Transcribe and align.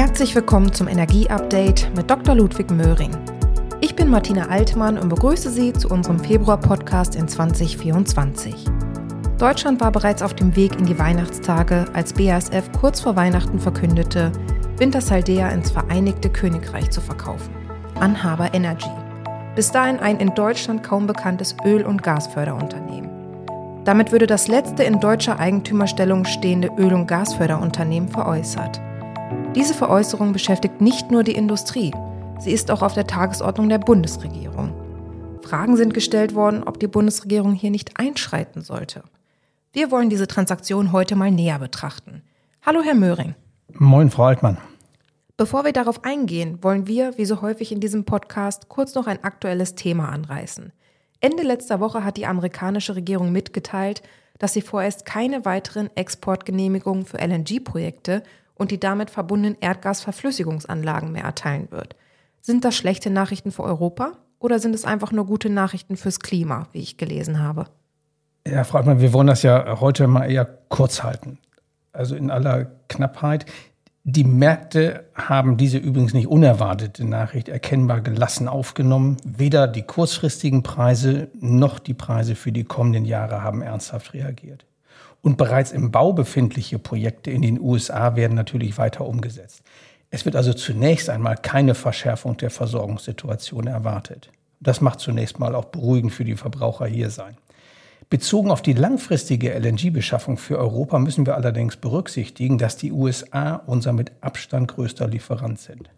Herzlich 0.00 0.34
willkommen 0.34 0.72
zum 0.72 0.88
Energieupdate 0.88 1.94
mit 1.94 2.10
Dr. 2.10 2.34
Ludwig 2.34 2.70
Möhring. 2.70 3.10
Ich 3.82 3.94
bin 3.94 4.08
Martina 4.08 4.48
Altmann 4.48 4.96
und 4.96 5.10
begrüße 5.10 5.50
Sie 5.50 5.74
zu 5.74 5.90
unserem 5.90 6.18
Februar-Podcast 6.18 7.16
in 7.16 7.28
2024. 7.28 8.64
Deutschland 9.36 9.78
war 9.78 9.92
bereits 9.92 10.22
auf 10.22 10.32
dem 10.32 10.56
Weg 10.56 10.78
in 10.78 10.86
die 10.86 10.98
Weihnachtstage, 10.98 11.84
als 11.92 12.14
BASF 12.14 12.72
kurz 12.80 13.02
vor 13.02 13.14
Weihnachten 13.14 13.60
verkündete, 13.60 14.32
Wintersaldea 14.78 15.50
ins 15.50 15.70
Vereinigte 15.70 16.30
Königreich 16.30 16.88
zu 16.88 17.02
verkaufen. 17.02 17.54
Anhaber 17.96 18.54
Energy. 18.54 18.90
Bis 19.54 19.70
dahin 19.70 20.00
ein 20.00 20.16
in 20.16 20.34
Deutschland 20.34 20.82
kaum 20.82 21.06
bekanntes 21.06 21.54
Öl- 21.66 21.84
und 21.84 22.02
Gasförderunternehmen. 22.02 23.10
Damit 23.84 24.12
würde 24.12 24.26
das 24.26 24.48
letzte 24.48 24.82
in 24.82 24.98
deutscher 24.98 25.38
Eigentümerstellung 25.38 26.24
stehende 26.24 26.70
Öl- 26.78 26.94
und 26.94 27.06
Gasförderunternehmen 27.06 28.08
veräußert. 28.08 28.80
Diese 29.56 29.74
Veräußerung 29.74 30.32
beschäftigt 30.32 30.80
nicht 30.80 31.10
nur 31.10 31.24
die 31.24 31.34
Industrie, 31.34 31.92
sie 32.38 32.52
ist 32.52 32.70
auch 32.70 32.82
auf 32.82 32.94
der 32.94 33.08
Tagesordnung 33.08 33.68
der 33.68 33.80
Bundesregierung. 33.80 34.72
Fragen 35.42 35.76
sind 35.76 35.92
gestellt 35.92 36.36
worden, 36.36 36.62
ob 36.62 36.78
die 36.78 36.86
Bundesregierung 36.86 37.54
hier 37.54 37.72
nicht 37.72 37.98
einschreiten 37.98 38.62
sollte. 38.62 39.02
Wir 39.72 39.90
wollen 39.90 40.08
diese 40.08 40.28
Transaktion 40.28 40.92
heute 40.92 41.16
mal 41.16 41.32
näher 41.32 41.58
betrachten. 41.58 42.22
Hallo, 42.64 42.82
Herr 42.84 42.94
Möhring. 42.94 43.34
Moin, 43.72 44.10
Frau 44.10 44.26
Altmann. 44.26 44.58
Bevor 45.36 45.64
wir 45.64 45.72
darauf 45.72 46.04
eingehen, 46.04 46.62
wollen 46.62 46.86
wir, 46.86 47.18
wie 47.18 47.24
so 47.24 47.42
häufig 47.42 47.72
in 47.72 47.80
diesem 47.80 48.04
Podcast, 48.04 48.68
kurz 48.68 48.94
noch 48.94 49.08
ein 49.08 49.24
aktuelles 49.24 49.74
Thema 49.74 50.10
anreißen. 50.10 50.70
Ende 51.20 51.42
letzter 51.42 51.80
Woche 51.80 52.04
hat 52.04 52.16
die 52.16 52.26
amerikanische 52.26 52.94
Regierung 52.94 53.32
mitgeteilt, 53.32 54.02
dass 54.38 54.52
sie 54.52 54.62
vorerst 54.62 55.04
keine 55.04 55.44
weiteren 55.44 55.90
Exportgenehmigungen 55.96 57.04
für 57.04 57.18
LNG-Projekte 57.18 58.22
und 58.60 58.70
die 58.70 58.78
damit 58.78 59.08
verbundenen 59.08 59.56
Erdgasverflüssigungsanlagen 59.58 61.10
mehr 61.12 61.24
erteilen 61.24 61.68
wird. 61.70 61.96
Sind 62.42 62.62
das 62.66 62.76
schlechte 62.76 63.08
Nachrichten 63.08 63.52
für 63.52 63.64
Europa 63.64 64.12
oder 64.38 64.58
sind 64.58 64.74
es 64.74 64.84
einfach 64.84 65.12
nur 65.12 65.24
gute 65.24 65.48
Nachrichten 65.48 65.96
fürs 65.96 66.20
Klima, 66.20 66.68
wie 66.72 66.80
ich 66.80 66.98
gelesen 66.98 67.42
habe? 67.42 67.64
Ja, 68.46 68.64
Frau 68.64 68.78
Altmann, 68.78 69.00
wir 69.00 69.14
wollen 69.14 69.28
das 69.28 69.42
ja 69.42 69.80
heute 69.80 70.06
mal 70.06 70.30
eher 70.30 70.44
kurz 70.68 71.02
halten. 71.02 71.38
Also 71.92 72.14
in 72.14 72.30
aller 72.30 72.66
Knappheit. 72.88 73.46
Die 74.04 74.24
Märkte 74.24 75.04
haben 75.14 75.56
diese 75.56 75.78
übrigens 75.78 76.12
nicht 76.12 76.26
unerwartete 76.26 77.06
Nachricht 77.06 77.48
erkennbar 77.48 78.02
gelassen 78.02 78.46
aufgenommen. 78.46 79.16
Weder 79.24 79.68
die 79.68 79.82
kurzfristigen 79.82 80.62
Preise 80.62 81.28
noch 81.40 81.78
die 81.78 81.94
Preise 81.94 82.34
für 82.34 82.52
die 82.52 82.64
kommenden 82.64 83.06
Jahre 83.06 83.42
haben 83.42 83.62
ernsthaft 83.62 84.12
reagiert. 84.12 84.66
Und 85.22 85.36
bereits 85.36 85.72
im 85.72 85.90
Bau 85.90 86.12
befindliche 86.12 86.78
Projekte 86.78 87.30
in 87.30 87.42
den 87.42 87.60
USA 87.60 88.16
werden 88.16 88.34
natürlich 88.34 88.78
weiter 88.78 89.06
umgesetzt. 89.06 89.62
Es 90.10 90.24
wird 90.24 90.34
also 90.34 90.52
zunächst 90.52 91.08
einmal 91.10 91.36
keine 91.36 91.74
Verschärfung 91.74 92.36
der 92.36 92.50
Versorgungssituation 92.50 93.66
erwartet. 93.66 94.30
Das 94.60 94.80
macht 94.80 95.00
zunächst 95.00 95.38
mal 95.38 95.54
auch 95.54 95.66
beruhigend 95.66 96.12
für 96.12 96.24
die 96.24 96.36
Verbraucher 96.36 96.86
hier 96.86 97.10
sein. 97.10 97.36
Bezogen 98.08 98.50
auf 98.50 98.60
die 98.60 98.72
langfristige 98.72 99.52
LNG-Beschaffung 99.56 100.36
für 100.36 100.58
Europa 100.58 100.98
müssen 100.98 101.26
wir 101.26 101.36
allerdings 101.36 101.76
berücksichtigen, 101.76 102.58
dass 102.58 102.76
die 102.76 102.90
USA 102.90 103.62
unser 103.66 103.92
mit 103.92 104.10
Abstand 104.20 104.66
größter 104.68 105.06
Lieferant 105.06 105.60
sind. 105.60 105.90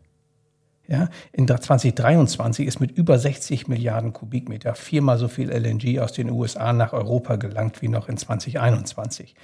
Ja, 0.88 1.08
in 1.32 1.46
2023 1.46 2.66
ist 2.66 2.80
mit 2.80 2.90
über 2.90 3.18
60 3.18 3.68
Milliarden 3.68 4.12
Kubikmeter 4.12 4.74
viermal 4.74 5.16
so 5.16 5.28
viel 5.28 5.50
LNG 5.50 6.00
aus 6.00 6.12
den 6.12 6.30
USA 6.30 6.72
nach 6.72 6.92
Europa 6.92 7.36
gelangt 7.36 7.82
wie 7.82 7.88
noch 7.88 8.08
in 8.08 8.16
2021. 8.16 9.34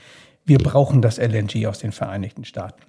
Wir 0.44 0.58
brauchen 0.58 1.00
das 1.00 1.18
LNG 1.18 1.66
aus 1.66 1.78
den 1.78 1.92
Vereinigten 1.92 2.44
Staaten. 2.44 2.82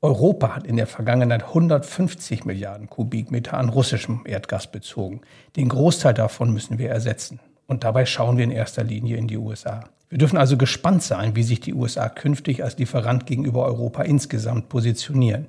Europa 0.00 0.54
hat 0.54 0.66
in 0.66 0.76
der 0.76 0.86
Vergangenheit 0.86 1.44
150 1.44 2.44
Milliarden 2.44 2.88
Kubikmeter 2.88 3.56
an 3.56 3.70
russischem 3.70 4.22
Erdgas 4.26 4.70
bezogen. 4.70 5.22
Den 5.56 5.68
Großteil 5.68 6.12
davon 6.12 6.52
müssen 6.52 6.78
wir 6.78 6.90
ersetzen. 6.90 7.40
Und 7.66 7.84
dabei 7.84 8.04
schauen 8.04 8.36
wir 8.36 8.44
in 8.44 8.50
erster 8.50 8.84
Linie 8.84 9.16
in 9.16 9.28
die 9.28 9.38
USA. 9.38 9.84
Wir 10.10 10.18
dürfen 10.18 10.36
also 10.36 10.56
gespannt 10.56 11.02
sein, 11.02 11.34
wie 11.36 11.42
sich 11.42 11.60
die 11.60 11.74
USA 11.74 12.08
künftig 12.08 12.62
als 12.62 12.76
Lieferant 12.76 13.26
gegenüber 13.26 13.64
Europa 13.64 14.02
insgesamt 14.02 14.68
positionieren. 14.68 15.46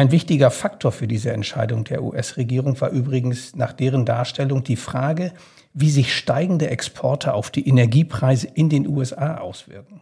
Ein 0.00 0.12
wichtiger 0.12 0.50
Faktor 0.50 0.92
für 0.92 1.06
diese 1.06 1.30
Entscheidung 1.30 1.84
der 1.84 2.02
US-Regierung 2.02 2.80
war 2.80 2.88
übrigens 2.88 3.54
nach 3.54 3.74
deren 3.74 4.06
Darstellung 4.06 4.64
die 4.64 4.76
Frage, 4.76 5.34
wie 5.74 5.90
sich 5.90 6.16
steigende 6.16 6.70
Exporte 6.70 7.34
auf 7.34 7.50
die 7.50 7.68
Energiepreise 7.68 8.46
in 8.46 8.70
den 8.70 8.88
USA 8.88 9.36
auswirken. 9.36 10.00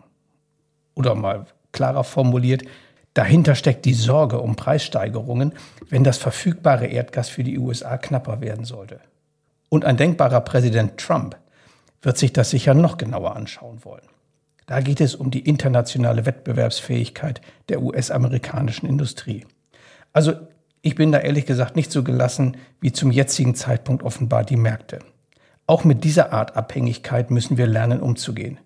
Oder 0.95 1.17
mal 1.17 1.47
klarer 1.73 2.05
formuliert, 2.05 2.63
dahinter 3.15 3.57
steckt 3.57 3.87
die 3.87 3.93
Sorge 3.93 4.39
um 4.39 4.55
Preissteigerungen, 4.55 5.53
wenn 5.89 6.05
das 6.05 6.19
verfügbare 6.19 6.87
Erdgas 6.87 7.29
für 7.29 7.43
die 7.43 7.59
USA 7.59 7.99
knapper 7.99 8.41
werden 8.41 8.65
sollte. 8.65 9.01
Und 9.69 9.85
ein 9.85 9.97
denkbarer 9.97 10.43
Präsident 10.43 10.97
Trump 10.99 11.37
wird 12.03 12.19
sich 12.19 12.33
das 12.33 12.51
sicher 12.51 12.73
noch 12.73 12.99
genauer 12.99 13.35
anschauen 13.35 13.85
wollen. 13.85 14.07
Da 14.67 14.79
geht 14.79 15.01
es 15.01 15.17
um 15.17 15.33
die 15.33 15.41
internationale 15.41 16.25
Wettbewerbsfähigkeit 16.25 17.41
der 17.69 17.83
US-amerikanischen 17.83 18.89
Industrie. 18.89 19.45
Also 20.19 20.33
ich 20.83 20.97
bin 20.97 21.13
da 21.13 21.21
ehrlich 21.21 21.47
gesagt 21.47 21.77
nicht 21.77 21.93
so 21.93 22.03
gelassen 22.03 22.57
wie 22.81 22.91
zum 22.91 23.13
jetzigen 23.13 23.55
Zeitpunkt 23.55 24.03
offenbar 24.03 24.43
die 24.43 24.57
Märkte. 24.57 24.99
Auch 25.69 25.85
mit 25.85 26.03
dieser 26.03 26.33
Art 26.33 26.57
Abhängigkeit 26.57 27.31
müssen 27.31 27.57
wir 27.57 27.69
lernen 27.69 28.01
umzugehen. 28.01 28.59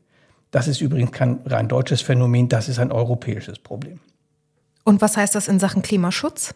Das 0.50 0.66
ist 0.66 0.80
übrigens 0.80 1.12
kein 1.12 1.40
rein 1.44 1.68
deutsches 1.68 2.00
Phänomen, 2.00 2.48
das 2.48 2.70
ist 2.70 2.78
ein 2.78 2.90
europäisches 2.90 3.58
Problem. 3.58 4.00
Und 4.82 5.02
was 5.02 5.18
heißt 5.18 5.34
das 5.34 5.46
in 5.46 5.58
Sachen 5.58 5.82
Klimaschutz? 5.82 6.54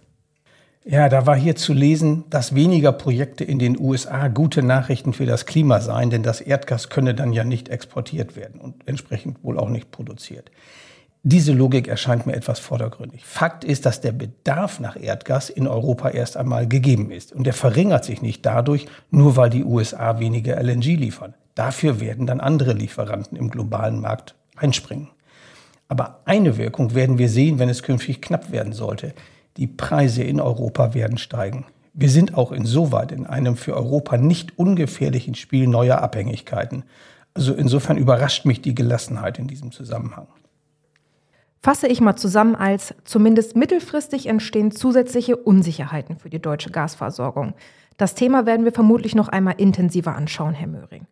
Ja, 0.87 1.11
da 1.11 1.27
war 1.27 1.37
hier 1.37 1.57
zu 1.57 1.75
lesen, 1.75 2.25
dass 2.31 2.55
weniger 2.55 2.93
Projekte 2.93 3.45
in 3.45 3.59
den 3.59 3.79
USA 3.79 4.29
gute 4.29 4.63
Nachrichten 4.63 5.13
für 5.13 5.27
das 5.27 5.45
Klima 5.45 5.83
seien, 5.83 6.09
denn 6.09 6.23
das 6.23 6.41
Erdgas 6.41 6.89
könne 6.89 7.15
dann 7.15 7.35
ja 7.35 7.45
nicht 7.45 7.69
exportiert 7.69 8.35
werden 8.35 8.63
und 8.63 8.89
entsprechend 8.89 9.45
wohl 9.45 9.59
auch 9.59 9.69
nicht 9.69 9.91
produziert. 9.91 10.51
Diese 11.29 11.53
Logik 11.53 11.89
erscheint 11.89 12.27
mir 12.27 12.35
etwas 12.35 12.61
vordergründig. 12.61 13.25
Fakt 13.25 13.65
ist, 13.65 13.85
dass 13.85 14.01
der 14.01 14.13
Bedarf 14.13 14.79
nach 14.79 14.97
Erdgas 14.97 15.51
in 15.51 15.67
Europa 15.67 16.11
erst 16.11 16.37
einmal 16.37 16.69
gegeben 16.69 17.11
ist. 17.11 17.33
Und 17.33 17.45
der 17.45 17.53
verringert 17.53 18.05
sich 18.05 18.23
nicht 18.23 18.47
dadurch, 18.47 18.87
nur 19.11 19.37
weil 19.37 19.51
die 19.51 19.65
USA 19.65 20.21
weniger 20.21 20.63
LNG 20.63 20.97
liefern. 20.97 21.35
Dafür 21.57 22.01
werden 22.01 22.27
dann 22.27 22.41
andere 22.41 22.75
Lieferanten 22.75 23.37
im 23.37 23.51
globalen 23.51 24.01
Markt 24.01 24.37
einspringen. 24.55 25.09
Aber 25.89 26.21
eine 26.27 26.59
Wirkung 26.59 26.95
werden 26.95 27.19
wir 27.19 27.29
sehen, 27.29 27.59
wenn 27.59 27.69
es 27.69 27.83
künftig 27.83 28.23
knapp 28.23 28.53
werden 28.53 28.73
sollte 28.73 29.13
die 29.57 29.67
Preise 29.67 30.23
in 30.23 30.41
Europa 30.41 30.95
werden 30.95 31.19
steigen. 31.19 31.67
Wir 31.95 32.11
sind 32.11 32.35
auch 32.35 32.53
insoweit 32.53 33.11
in 33.13 33.27
einem 33.27 33.57
für 33.57 33.75
Europa 33.75 34.19
nicht 34.19 34.59
ungefährlichen 34.59 35.35
Spiel 35.35 35.67
neuer 35.67 36.03
Abhängigkeiten. 36.03 36.85
Also 37.33 37.55
insofern 37.55 37.97
überrascht 37.97 38.45
mich 38.45 38.61
die 38.61 38.75
Gelassenheit 38.75 39.39
in 39.39 39.49
diesem 39.49 39.73
Zusammenhang. 39.73 40.27
Fasse 41.67 41.89
ich 41.89 42.01
mal 42.01 42.15
zusammen 42.15 42.55
als 42.55 42.95
zumindest 43.03 43.57
mittelfristig 43.57 44.27
entstehen 44.27 44.71
zusätzliche 44.71 45.35
Unsicherheiten 45.37 46.17
für 46.17 46.31
die 46.31 46.41
deutsche 46.41 46.71
Gasversorgung. 46.71 47.55
Das 47.97 48.15
Thema 48.15 48.47
werden 48.47 48.65
wir 48.65 48.71
vermutlich 48.71 49.17
noch 49.17 49.27
einmal 49.27 49.55
intensiver 49.59 50.15
anschauen, 50.15 50.55
Herr 50.55 50.69
Möhring. 50.69 51.09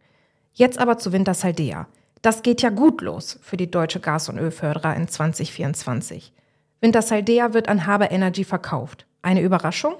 Jetzt 0.53 0.79
aber 0.79 0.97
zu 0.97 1.13
Wintersaldea. 1.13 1.89
Das 2.23 2.43
geht 2.43 2.63
ja 2.63 2.71
gut 2.71 3.01
los 3.01 3.37
für 3.43 3.57
die 3.57 3.69
deutsche 3.69 3.99
Gas- 3.99 4.29
und 4.29 4.39
Ölförderer 4.39 4.95
in 4.95 5.09
2024. 5.09 6.33
Wintersaldea 6.81 7.53
wird 7.53 7.69
an 7.69 7.85
Haber 7.85 8.13
Energy 8.13 8.45
verkauft. 8.45 9.07
Eine 9.23 9.41
Überraschung? 9.41 9.95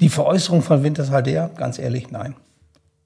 Die 0.00 0.08
Veräußerung 0.08 0.62
von 0.62 0.82
Wintersaldea, 0.82 1.52
ganz 1.56 1.78
ehrlich, 1.78 2.10
nein. 2.10 2.34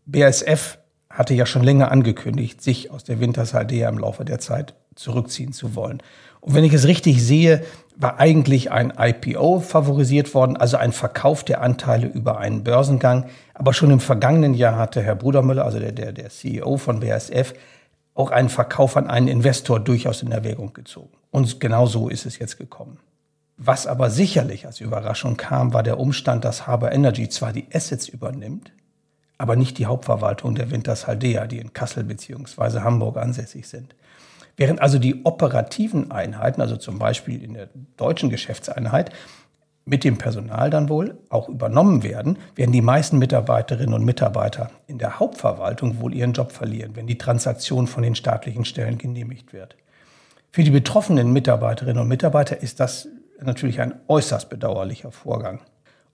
BASF 0.07 0.79
hatte 1.11 1.35
ja 1.35 1.45
schon 1.45 1.65
länger 1.65 1.93
angekündigt, 1.93 2.63
sich 2.63 2.91
aus 2.91 3.05
der 3.05 3.21
Wintersaldea 3.21 3.91
im 3.91 3.99
Laufe 3.99 4.25
der 4.25 4.39
Zeit 4.39 4.75
zurückziehen 4.97 5.53
zu 5.53 5.75
wollen. 5.75 6.03
Und 6.41 6.55
wenn 6.55 6.65
ich 6.65 6.73
es 6.73 6.87
richtig 6.87 7.23
sehe, 7.23 7.65
war 7.97 8.19
eigentlich 8.19 8.71
ein 8.71 8.93
IPO 8.99 9.61
favorisiert 9.61 10.35
worden, 10.35 10.57
also 10.57 10.77
ein 10.77 10.93
Verkauf 10.93 11.45
der 11.45 11.63
Anteile 11.63 12.07
über 12.07 12.39
einen 12.39 12.63
Börsengang. 12.63 13.27
Aber 13.55 13.73
schon 13.73 13.91
im 13.91 14.01
vergangenen 14.01 14.55
Jahr 14.55 14.77
hatte 14.77 15.03
Herr 15.03 15.17
Brudermüller, 15.17 15.65
also 15.65 15.79
der, 15.79 15.93
der, 15.93 16.13
der 16.13 16.29
CEO 16.29 16.77
von 16.77 17.01
BASF, 17.01 17.55
auch 18.15 18.31
einen 18.31 18.49
Verkauf 18.49 18.97
an 18.97 19.09
einen 19.09 19.29
Investor 19.29 19.81
durchaus 19.81 20.23
in 20.23 20.33
Erwägung 20.33 20.73
gezogen. 20.73 21.17
Und 21.31 21.61
genau 21.61 21.87
so 21.87 22.09
ist 22.09 22.27
es 22.27 22.39
jetzt 22.39 22.59
gekommen. 22.59 22.99
Was 23.59 23.87
aber 23.87 24.11
sicherlich 24.11 24.67
als 24.67 24.81
Überraschung 24.81 25.37
kam, 25.39 25.73
war 25.73 25.83
der 25.83 25.99
Umstand, 25.99 26.45
dass 26.45 26.67
Harbour 26.67 26.93
Energy 26.93 27.29
zwar 27.29 27.53
die 27.53 27.67
Assets 27.73 28.09
übernimmt, 28.09 28.71
aber 29.39 29.57
nicht 29.57 29.79
die 29.79 29.87
Hauptverwaltung 29.87 30.55
der 30.55 30.71
Wintershaldea, 30.71 31.47
die 31.47 31.59
in 31.59 31.73
Kassel 31.73 32.05
bzw. 32.05 32.81
Hamburg 32.81 33.17
ansässig 33.17 33.67
sind. 33.67 33.95
Während 34.57 34.81
also 34.81 34.99
die 34.99 35.25
operativen 35.25 36.11
Einheiten, 36.11 36.61
also 36.61 36.77
zum 36.77 36.99
Beispiel 36.99 37.43
in 37.43 37.55
der 37.55 37.69
deutschen 37.97 38.31
Geschäftseinheit, 38.31 39.11
mit 39.85 40.03
dem 40.03 40.19
Personal 40.19 40.69
dann 40.69 40.89
wohl 40.89 41.17
auch 41.29 41.49
übernommen 41.49 42.03
werden, 42.03 42.39
werden 42.57 42.73
die 42.73 42.83
meisten 42.83 43.19
Mitarbeiterinnen 43.19 43.95
und 43.95 44.05
Mitarbeiter 44.05 44.71
in 44.89 44.99
der 44.99 45.21
Hauptverwaltung 45.21 46.01
wohl 46.01 46.13
ihren 46.13 46.33
Job 46.33 46.51
verlieren, 46.51 46.97
wenn 46.97 47.07
die 47.07 47.19
Transaktion 47.19 47.87
von 47.87 48.03
den 48.03 48.17
staatlichen 48.17 48.65
Stellen 48.65 48.99
genehmigt 48.99 49.53
wird. 49.53 49.77
Für 50.51 50.65
die 50.65 50.71
betroffenen 50.71 51.33
Mitarbeiterinnen 51.33 52.03
und 52.03 52.09
Mitarbeiter 52.09 52.61
ist 52.61 52.81
das 52.81 53.09
natürlich 53.41 53.81
ein 53.81 53.95
äußerst 54.09 54.51
bedauerlicher 54.51 55.13
Vorgang 55.13 55.61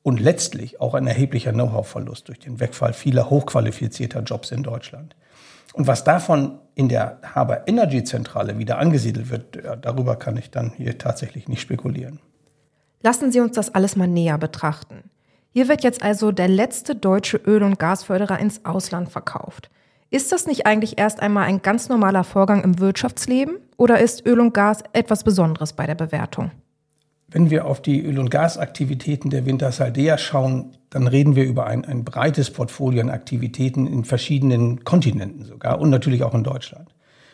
und 0.02 0.20
letztlich 0.20 0.80
auch 0.80 0.94
ein 0.94 1.06
erheblicher 1.06 1.52
Know-how-Verlust 1.52 2.28
durch 2.28 2.40
den 2.40 2.60
Wegfall 2.60 2.92
vieler 2.92 3.30
hochqualifizierter 3.30 4.20
Jobs 4.22 4.50
in 4.50 4.64
Deutschland. 4.64 5.14
Und 5.72 5.86
was 5.86 6.04
davon 6.04 6.58
in 6.74 6.88
der 6.88 7.18
Haber 7.34 7.68
Energy 7.68 8.04
Zentrale 8.04 8.58
wieder 8.58 8.78
angesiedelt 8.78 9.30
wird, 9.30 9.58
darüber 9.82 10.16
kann 10.16 10.36
ich 10.36 10.50
dann 10.50 10.72
hier 10.76 10.98
tatsächlich 10.98 11.48
nicht 11.48 11.60
spekulieren. 11.60 12.20
Lassen 13.02 13.32
Sie 13.32 13.40
uns 13.40 13.56
das 13.56 13.74
alles 13.74 13.96
mal 13.96 14.06
näher 14.06 14.38
betrachten. 14.38 15.10
Hier 15.50 15.68
wird 15.68 15.82
jetzt 15.82 16.02
also 16.02 16.32
der 16.32 16.48
letzte 16.48 16.94
deutsche 16.94 17.36
Öl- 17.36 17.62
und 17.62 17.78
Gasförderer 17.78 18.38
ins 18.38 18.64
Ausland 18.64 19.10
verkauft. 19.10 19.70
Ist 20.10 20.30
das 20.30 20.46
nicht 20.46 20.66
eigentlich 20.66 20.98
erst 20.98 21.20
einmal 21.20 21.44
ein 21.44 21.62
ganz 21.62 21.88
normaler 21.88 22.24
Vorgang 22.24 22.62
im 22.62 22.78
Wirtschaftsleben 22.78 23.56
oder 23.76 23.98
ist 23.98 24.26
Öl 24.26 24.40
und 24.40 24.54
Gas 24.54 24.82
etwas 24.92 25.24
Besonderes 25.24 25.72
bei 25.72 25.86
der 25.86 25.94
Bewertung? 25.94 26.50
Wenn 27.32 27.48
wir 27.48 27.64
auf 27.66 27.80
die 27.80 28.02
Öl- 28.02 28.18
und 28.18 28.30
Gasaktivitäten 28.30 29.30
der 29.30 29.46
Wintersaldea 29.46 30.18
schauen, 30.18 30.76
dann 30.90 31.06
reden 31.06 31.34
wir 31.34 31.44
über 31.44 31.66
ein, 31.66 31.84
ein 31.86 32.04
breites 32.04 32.50
Portfolio 32.50 33.00
an 33.00 33.08
Aktivitäten 33.08 33.86
in 33.86 34.04
verschiedenen 34.04 34.84
Kontinenten 34.84 35.44
sogar 35.44 35.80
und 35.80 35.88
natürlich 35.88 36.22
auch 36.24 36.34
in 36.34 36.44
Deutschland. 36.44 36.90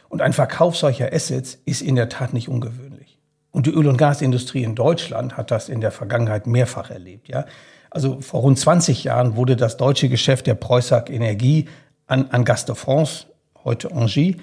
Und 0.08 0.22
ein 0.22 0.32
Verkauf 0.32 0.76
solcher 0.76 1.12
Assets 1.12 1.58
ist 1.64 1.82
in 1.82 1.96
der 1.96 2.08
Tat 2.08 2.32
nicht 2.32 2.48
ungewöhnlich. 2.48 3.18
Und 3.50 3.66
die 3.66 3.70
Öl- 3.70 3.88
und 3.88 3.96
Gasindustrie 3.96 4.62
in 4.62 4.76
Deutschland 4.76 5.36
hat 5.36 5.50
das 5.50 5.68
in 5.68 5.80
der 5.80 5.90
Vergangenheit 5.90 6.46
mehrfach 6.46 6.90
erlebt. 6.90 7.28
Ja? 7.28 7.44
Also 7.90 8.20
vor 8.20 8.42
rund 8.42 8.58
20 8.58 9.02
Jahren 9.02 9.34
wurde 9.34 9.56
das 9.56 9.76
deutsche 9.76 10.08
Geschäft 10.08 10.46
der 10.46 10.54
Preußag 10.54 11.10
Energie 11.10 11.66
an, 12.06 12.28
an 12.30 12.44
Gas 12.44 12.66
de 12.66 12.76
France, 12.76 13.26
heute 13.64 13.90
Engie, 13.90 14.36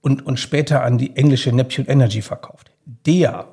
und, 0.00 0.26
und 0.26 0.40
später 0.40 0.82
an 0.82 0.98
die 0.98 1.16
englische 1.16 1.52
Neptune 1.52 1.88
Energy 1.88 2.22
verkauft. 2.22 2.72
Der 3.06 3.46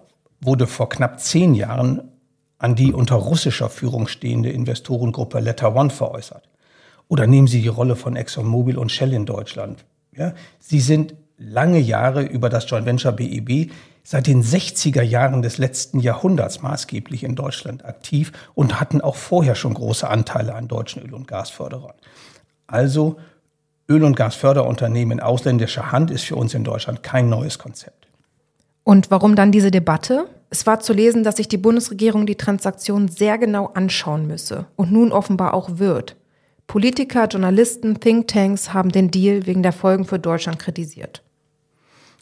wurde 0.45 0.67
vor 0.67 0.89
knapp 0.89 1.19
zehn 1.19 1.53
Jahren 1.53 2.11
an 2.57 2.75
die 2.75 2.93
unter 2.93 3.15
russischer 3.15 3.69
Führung 3.69 4.07
stehende 4.07 4.49
Investorengruppe 4.49 5.39
Letter 5.39 5.75
One 5.75 5.89
veräußert. 5.89 6.49
Oder 7.07 7.27
nehmen 7.27 7.47
Sie 7.47 7.61
die 7.61 7.67
Rolle 7.67 7.95
von 7.95 8.15
ExxonMobil 8.15 8.77
und 8.77 8.91
Shell 8.91 9.13
in 9.13 9.25
Deutschland. 9.25 9.85
Ja, 10.15 10.33
sie 10.59 10.79
sind 10.79 11.13
lange 11.37 11.79
Jahre 11.79 12.23
über 12.23 12.49
das 12.49 12.69
Joint 12.69 12.85
Venture 12.85 13.11
BEB 13.11 13.71
seit 14.03 14.27
den 14.27 14.43
60er 14.43 15.01
Jahren 15.01 15.41
des 15.41 15.57
letzten 15.57 15.99
Jahrhunderts 15.99 16.61
maßgeblich 16.61 17.23
in 17.23 17.35
Deutschland 17.35 17.83
aktiv 17.83 18.31
und 18.53 18.79
hatten 18.79 19.01
auch 19.01 19.15
vorher 19.15 19.55
schon 19.55 19.73
große 19.73 20.07
Anteile 20.07 20.55
an 20.55 20.67
deutschen 20.67 21.01
Öl- 21.01 21.13
und 21.13 21.27
Gasförderern. 21.27 21.95
Also 22.67 23.17
Öl- 23.89 24.03
und 24.03 24.15
Gasförderunternehmen 24.15 25.17
in 25.17 25.23
ausländischer 25.23 25.91
Hand 25.91 26.11
ist 26.11 26.23
für 26.23 26.35
uns 26.35 26.53
in 26.53 26.63
Deutschland 26.63 27.03
kein 27.03 27.29
neues 27.29 27.59
Konzept. 27.59 28.07
Und 28.83 29.11
warum 29.11 29.35
dann 29.35 29.51
diese 29.51 29.71
Debatte? 29.71 30.27
Es 30.49 30.65
war 30.65 30.79
zu 30.79 30.93
lesen, 30.93 31.23
dass 31.23 31.37
sich 31.37 31.47
die 31.47 31.57
Bundesregierung 31.57 32.25
die 32.25 32.35
Transaktion 32.35 33.07
sehr 33.07 33.37
genau 33.37 33.67
anschauen 33.73 34.27
müsse 34.27 34.67
und 34.75 34.91
nun 34.91 35.11
offenbar 35.11 35.53
auch 35.53 35.79
wird. 35.79 36.15
Politiker, 36.67 37.27
Journalisten, 37.27 37.99
Thinktanks 37.99 38.73
haben 38.73 38.91
den 38.91 39.11
Deal 39.11 39.45
wegen 39.45 39.63
der 39.63 39.73
Folgen 39.73 40.05
für 40.05 40.19
Deutschland 40.19 40.59
kritisiert. 40.59 41.21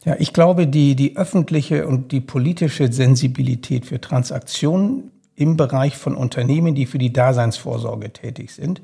Ja, 0.04 0.16
ich 0.18 0.32
glaube, 0.34 0.66
die, 0.66 0.96
die 0.96 1.16
öffentliche 1.16 1.86
und 1.86 2.12
die 2.12 2.20
politische 2.20 2.92
Sensibilität 2.92 3.86
für 3.86 4.00
Transaktionen 4.00 5.10
im 5.34 5.56
Bereich 5.56 5.96
von 5.96 6.14
Unternehmen, 6.14 6.74
die 6.74 6.86
für 6.86 6.98
die 6.98 7.12
Daseinsvorsorge 7.12 8.12
tätig 8.12 8.52
sind, 8.52 8.82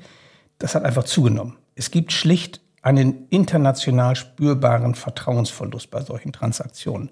das 0.57 0.73
hat 0.75 0.83
einfach 0.83 1.03
zugenommen. 1.03 1.57
Es 1.75 1.91
gibt 1.91 2.11
schlicht 2.11 2.61
einen 2.81 3.27
international 3.29 4.15
spürbaren 4.15 4.95
Vertrauensverlust 4.95 5.91
bei 5.91 6.01
solchen 6.01 6.33
Transaktionen. 6.33 7.11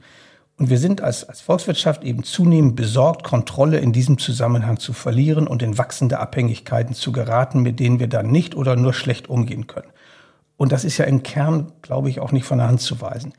Und 0.60 0.70
wir 0.70 0.78
sind 0.78 1.00
als, 1.02 1.24
als 1.24 1.40
Volkswirtschaft 1.40 2.04
eben 2.04 2.24
zunehmend 2.24 2.76
besorgt, 2.76 3.24
Kontrolle 3.24 3.80
in 3.80 3.94
diesem 3.94 4.18
Zusammenhang 4.18 4.78
zu 4.78 4.92
verlieren 4.92 5.48
und 5.48 5.64
in 5.64 5.78
wachsende 5.78 6.20
Abhängigkeiten 6.20 6.94
zu 6.94 7.14
geraten, 7.14 7.62
mit 7.62 7.80
denen 7.80 8.02
wir 8.02 8.08
dann 8.08 8.30
nicht 8.30 8.56
oder 8.56 8.76
nur 8.76 8.94
schlecht 8.94 9.30
umgehen 9.30 9.68
können. 9.68 9.88
Und 10.58 10.74
das 10.74 10.84
ist 10.84 10.98
ja 10.98 11.06
im 11.06 11.24
Kern, 11.24 11.72
glaube 11.82 12.10
ich, 12.10 12.20
auch 12.20 12.34
nicht 12.34 12.46
von 12.46 12.58
der 12.58 12.68
Hand 12.68 12.82
zu 12.82 13.00
weisen. 13.00 13.34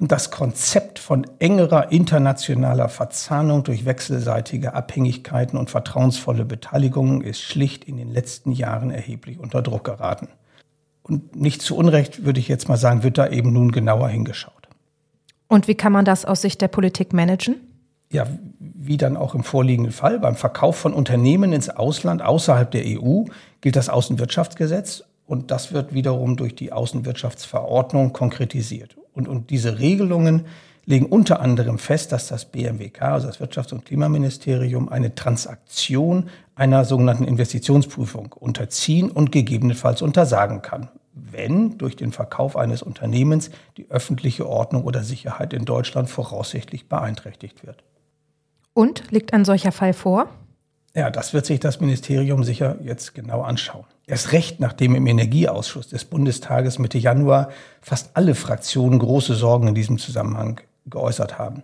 Und 0.00 0.10
das 0.10 0.32
Konzept 0.32 0.98
von 0.98 1.24
engerer 1.38 1.92
internationaler 1.92 2.88
Verzahnung 2.88 3.62
durch 3.62 3.84
wechselseitige 3.84 4.74
Abhängigkeiten 4.74 5.56
und 5.56 5.70
vertrauensvolle 5.70 6.44
Beteiligungen 6.44 7.20
ist 7.20 7.40
schlicht 7.40 7.84
in 7.84 7.96
den 7.96 8.10
letzten 8.10 8.50
Jahren 8.50 8.90
erheblich 8.90 9.38
unter 9.38 9.62
Druck 9.62 9.84
geraten. 9.84 10.26
Und 11.04 11.36
nicht 11.36 11.62
zu 11.62 11.76
Unrecht, 11.76 12.24
würde 12.24 12.40
ich 12.40 12.48
jetzt 12.48 12.68
mal 12.68 12.76
sagen, 12.76 13.04
wird 13.04 13.18
da 13.18 13.28
eben 13.28 13.52
nun 13.52 13.70
genauer 13.70 14.08
hingeschaut. 14.08 14.53
Und 15.48 15.68
wie 15.68 15.74
kann 15.74 15.92
man 15.92 16.04
das 16.04 16.24
aus 16.24 16.42
Sicht 16.42 16.60
der 16.60 16.68
Politik 16.68 17.12
managen? 17.12 17.56
Ja, 18.10 18.26
wie 18.58 18.96
dann 18.96 19.16
auch 19.16 19.34
im 19.34 19.44
vorliegenden 19.44 19.92
Fall, 19.92 20.18
beim 20.18 20.36
Verkauf 20.36 20.76
von 20.76 20.92
Unternehmen 20.92 21.52
ins 21.52 21.70
Ausland 21.70 22.22
außerhalb 22.22 22.70
der 22.70 22.84
EU 22.86 23.24
gilt 23.60 23.76
das 23.76 23.88
Außenwirtschaftsgesetz 23.88 25.04
und 25.26 25.50
das 25.50 25.72
wird 25.72 25.94
wiederum 25.94 26.36
durch 26.36 26.54
die 26.54 26.72
Außenwirtschaftsverordnung 26.72 28.12
konkretisiert. 28.12 28.96
Und, 29.12 29.26
und 29.26 29.50
diese 29.50 29.78
Regelungen 29.78 30.44
legen 30.86 31.06
unter 31.06 31.40
anderem 31.40 31.78
fest, 31.78 32.12
dass 32.12 32.28
das 32.28 32.44
BMWK, 32.44 33.02
also 33.02 33.26
das 33.26 33.40
Wirtschafts- 33.40 33.72
und 33.72 33.84
Klimaministerium, 33.84 34.88
eine 34.88 35.14
Transaktion 35.14 36.28
einer 36.54 36.84
sogenannten 36.84 37.24
Investitionsprüfung 37.24 38.32
unterziehen 38.32 39.10
und 39.10 39.32
gegebenenfalls 39.32 40.02
untersagen 40.02 40.62
kann, 40.62 40.88
wenn 41.14 41.78
durch 41.78 41.96
den 41.96 42.12
Verkauf 42.12 42.56
eines 42.56 42.82
Unternehmens 42.82 43.50
die 43.76 43.90
öffentliche 43.90 44.48
Ordnung 44.48 44.84
oder 44.84 45.04
Sicherheit 45.04 45.52
in 45.52 45.64
Deutschland 45.64 46.10
voraussichtlich 46.10 46.88
beeinträchtigt 46.88 47.64
wird. 47.64 47.84
Und 48.72 49.10
liegt 49.10 49.32
ein 49.32 49.44
solcher 49.44 49.72
Fall 49.72 49.92
vor? 49.92 50.28
Ja, 50.94 51.10
das 51.10 51.32
wird 51.32 51.46
sich 51.46 51.60
das 51.60 51.80
Ministerium 51.80 52.44
sicher 52.44 52.76
jetzt 52.82 53.14
genau 53.14 53.42
anschauen. 53.42 53.84
Erst 54.06 54.32
recht, 54.32 54.60
nachdem 54.60 54.94
im 54.94 55.06
Energieausschuss 55.06 55.88
des 55.88 56.04
Bundestages 56.04 56.78
Mitte 56.78 56.98
Januar 56.98 57.50
fast 57.80 58.16
alle 58.16 58.34
Fraktionen 58.34 58.98
große 58.98 59.34
Sorgen 59.34 59.68
in 59.68 59.74
diesem 59.74 59.98
Zusammenhang 59.98 60.60
geäußert 60.86 61.38
haben. 61.38 61.62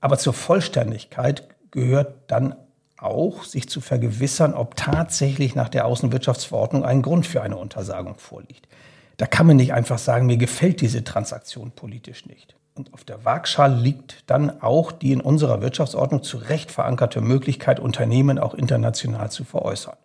Aber 0.00 0.18
zur 0.18 0.32
Vollständigkeit 0.32 1.48
gehört 1.70 2.14
dann 2.28 2.54
auch, 2.98 3.44
sich 3.44 3.68
zu 3.68 3.80
vergewissern, 3.80 4.54
ob 4.54 4.76
tatsächlich 4.76 5.54
nach 5.54 5.68
der 5.68 5.86
Außenwirtschaftsverordnung 5.86 6.84
ein 6.84 7.02
Grund 7.02 7.26
für 7.26 7.42
eine 7.42 7.56
Untersagung 7.56 8.18
vorliegt. 8.18 8.68
Da 9.16 9.26
kann 9.26 9.46
man 9.46 9.56
nicht 9.56 9.72
einfach 9.72 9.98
sagen, 9.98 10.26
mir 10.26 10.36
gefällt 10.36 10.80
diese 10.80 11.04
Transaktion 11.04 11.72
politisch 11.72 12.26
nicht. 12.26 12.54
Und 12.74 12.94
auf 12.94 13.02
der 13.02 13.24
Waagschale 13.24 13.74
liegt 13.76 14.30
dann 14.30 14.62
auch 14.62 14.92
die 14.92 15.12
in 15.12 15.20
unserer 15.20 15.60
Wirtschaftsordnung 15.60 16.22
zu 16.22 16.36
Recht 16.36 16.70
verankerte 16.70 17.20
Möglichkeit, 17.20 17.80
Unternehmen 17.80 18.38
auch 18.38 18.54
international 18.54 19.30
zu 19.32 19.44
veräußern. 19.44 19.96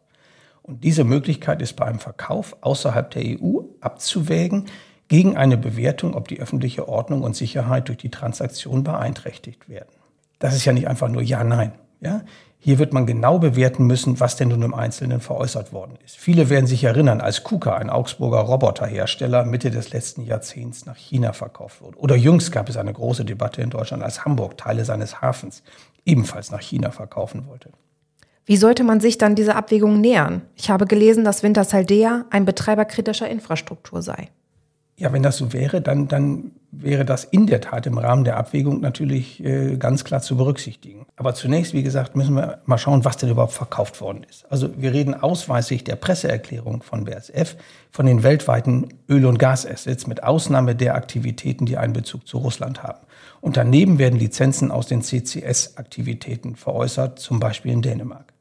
Und 0.63 0.83
diese 0.83 1.03
Möglichkeit 1.03 1.61
ist 1.61 1.75
bei 1.75 1.85
einem 1.85 1.99
Verkauf 1.99 2.55
außerhalb 2.61 3.11
der 3.11 3.23
EU 3.23 3.61
abzuwägen 3.81 4.65
gegen 5.07 5.37
eine 5.37 5.57
Bewertung, 5.57 6.15
ob 6.15 6.27
die 6.27 6.39
öffentliche 6.39 6.87
Ordnung 6.87 7.21
und 7.21 7.35
Sicherheit 7.35 7.89
durch 7.89 7.99
die 7.99 8.09
Transaktion 8.09 8.83
beeinträchtigt 8.83 9.69
werden. 9.69 9.93
Das 10.39 10.55
ist 10.55 10.65
ja 10.65 10.73
nicht 10.73 10.87
einfach 10.87 11.09
nur 11.09 11.21
Ja, 11.21 11.43
Nein. 11.43 11.73
Ja? 12.01 12.21
Hier 12.65 12.79
wird 12.79 12.93
man 12.93 13.05
genau 13.05 13.39
bewerten 13.39 13.85
müssen, 13.87 14.21
was 14.21 14.37
denn 14.37 14.47
nun 14.47 14.61
im 14.61 14.73
Einzelnen 14.73 15.19
veräußert 15.19 15.73
worden 15.73 15.97
ist. 16.05 16.15
Viele 16.15 16.49
werden 16.49 16.65
sich 16.65 16.85
erinnern, 16.85 17.19
als 17.19 17.43
KUKA, 17.43 17.75
ein 17.75 17.89
Augsburger 17.89 18.39
Roboterhersteller, 18.39 19.43
Mitte 19.43 19.69
des 19.69 19.91
letzten 19.91 20.23
Jahrzehnts 20.23 20.85
nach 20.85 20.95
China 20.95 21.33
verkauft 21.33 21.81
wurde. 21.81 21.97
Oder 21.97 22.15
jüngst 22.15 22.53
gab 22.53 22.69
es 22.69 22.77
eine 22.77 22.93
große 22.93 23.25
Debatte 23.25 23.61
in 23.61 23.69
Deutschland, 23.69 24.01
als 24.01 24.23
Hamburg 24.23 24.57
Teile 24.57 24.85
seines 24.85 25.21
Hafens 25.21 25.61
ebenfalls 26.05 26.51
nach 26.51 26.61
China 26.61 26.91
verkaufen 26.91 27.47
wollte. 27.49 27.69
Wie 28.45 28.55
sollte 28.55 28.85
man 28.85 29.01
sich 29.01 29.17
dann 29.17 29.35
dieser 29.35 29.57
Abwägung 29.57 29.99
nähern? 29.99 30.43
Ich 30.55 30.69
habe 30.69 30.85
gelesen, 30.85 31.25
dass 31.25 31.43
Wintersaldea 31.43 32.27
ein 32.29 32.45
Betreiber 32.45 32.85
kritischer 32.85 33.27
Infrastruktur 33.27 34.01
sei. 34.01 34.29
Ja, 34.95 35.11
wenn 35.11 35.21
das 35.21 35.35
so 35.35 35.51
wäre, 35.51 35.81
dann, 35.81 36.07
dann 36.07 36.51
wäre 36.75 37.05
das 37.05 37.23
in 37.23 37.45
der 37.45 37.61
Tat 37.61 37.85
im 37.85 37.97
Rahmen 37.97 38.23
der 38.23 38.37
Abwägung 38.37 38.81
natürlich 38.81 39.43
äh, 39.43 39.77
ganz 39.77 40.03
klar 40.03 40.21
zu 40.21 40.35
berücksichtigen. 40.35 41.05
Aber 41.15 41.35
zunächst, 41.35 41.73
wie 41.73 41.83
gesagt, 41.83 42.15
müssen 42.15 42.35
wir 42.35 42.59
mal 42.65 42.77
schauen, 42.77 43.05
was 43.05 43.17
denn 43.17 43.29
überhaupt 43.29 43.53
verkauft 43.53 44.01
worden 44.01 44.25
ist. 44.27 44.51
Also 44.51 44.69
wir 44.75 44.91
reden 44.93 45.13
ausweislich 45.13 45.83
der 45.83 45.95
Presseerklärung 45.95 46.81
von 46.81 47.05
BASF 47.05 47.55
von 47.91 48.05
den 48.05 48.23
weltweiten 48.23 48.89
Öl- 49.07 49.25
und 49.25 49.37
Gasassets 49.37 50.07
mit 50.07 50.23
Ausnahme 50.23 50.75
der 50.75 50.95
Aktivitäten, 50.95 51.65
die 51.65 51.77
einen 51.77 51.93
Bezug 51.93 52.27
zu 52.27 52.39
Russland 52.39 52.81
haben. 52.81 52.99
Und 53.39 53.57
daneben 53.57 53.99
werden 53.99 54.17
Lizenzen 54.17 54.71
aus 54.71 54.87
den 54.87 55.01
CCS-Aktivitäten 55.01 56.55
veräußert, 56.55 57.19
zum 57.19 57.39
Beispiel 57.39 57.71
in 57.71 57.81
Dänemark. 57.81 58.33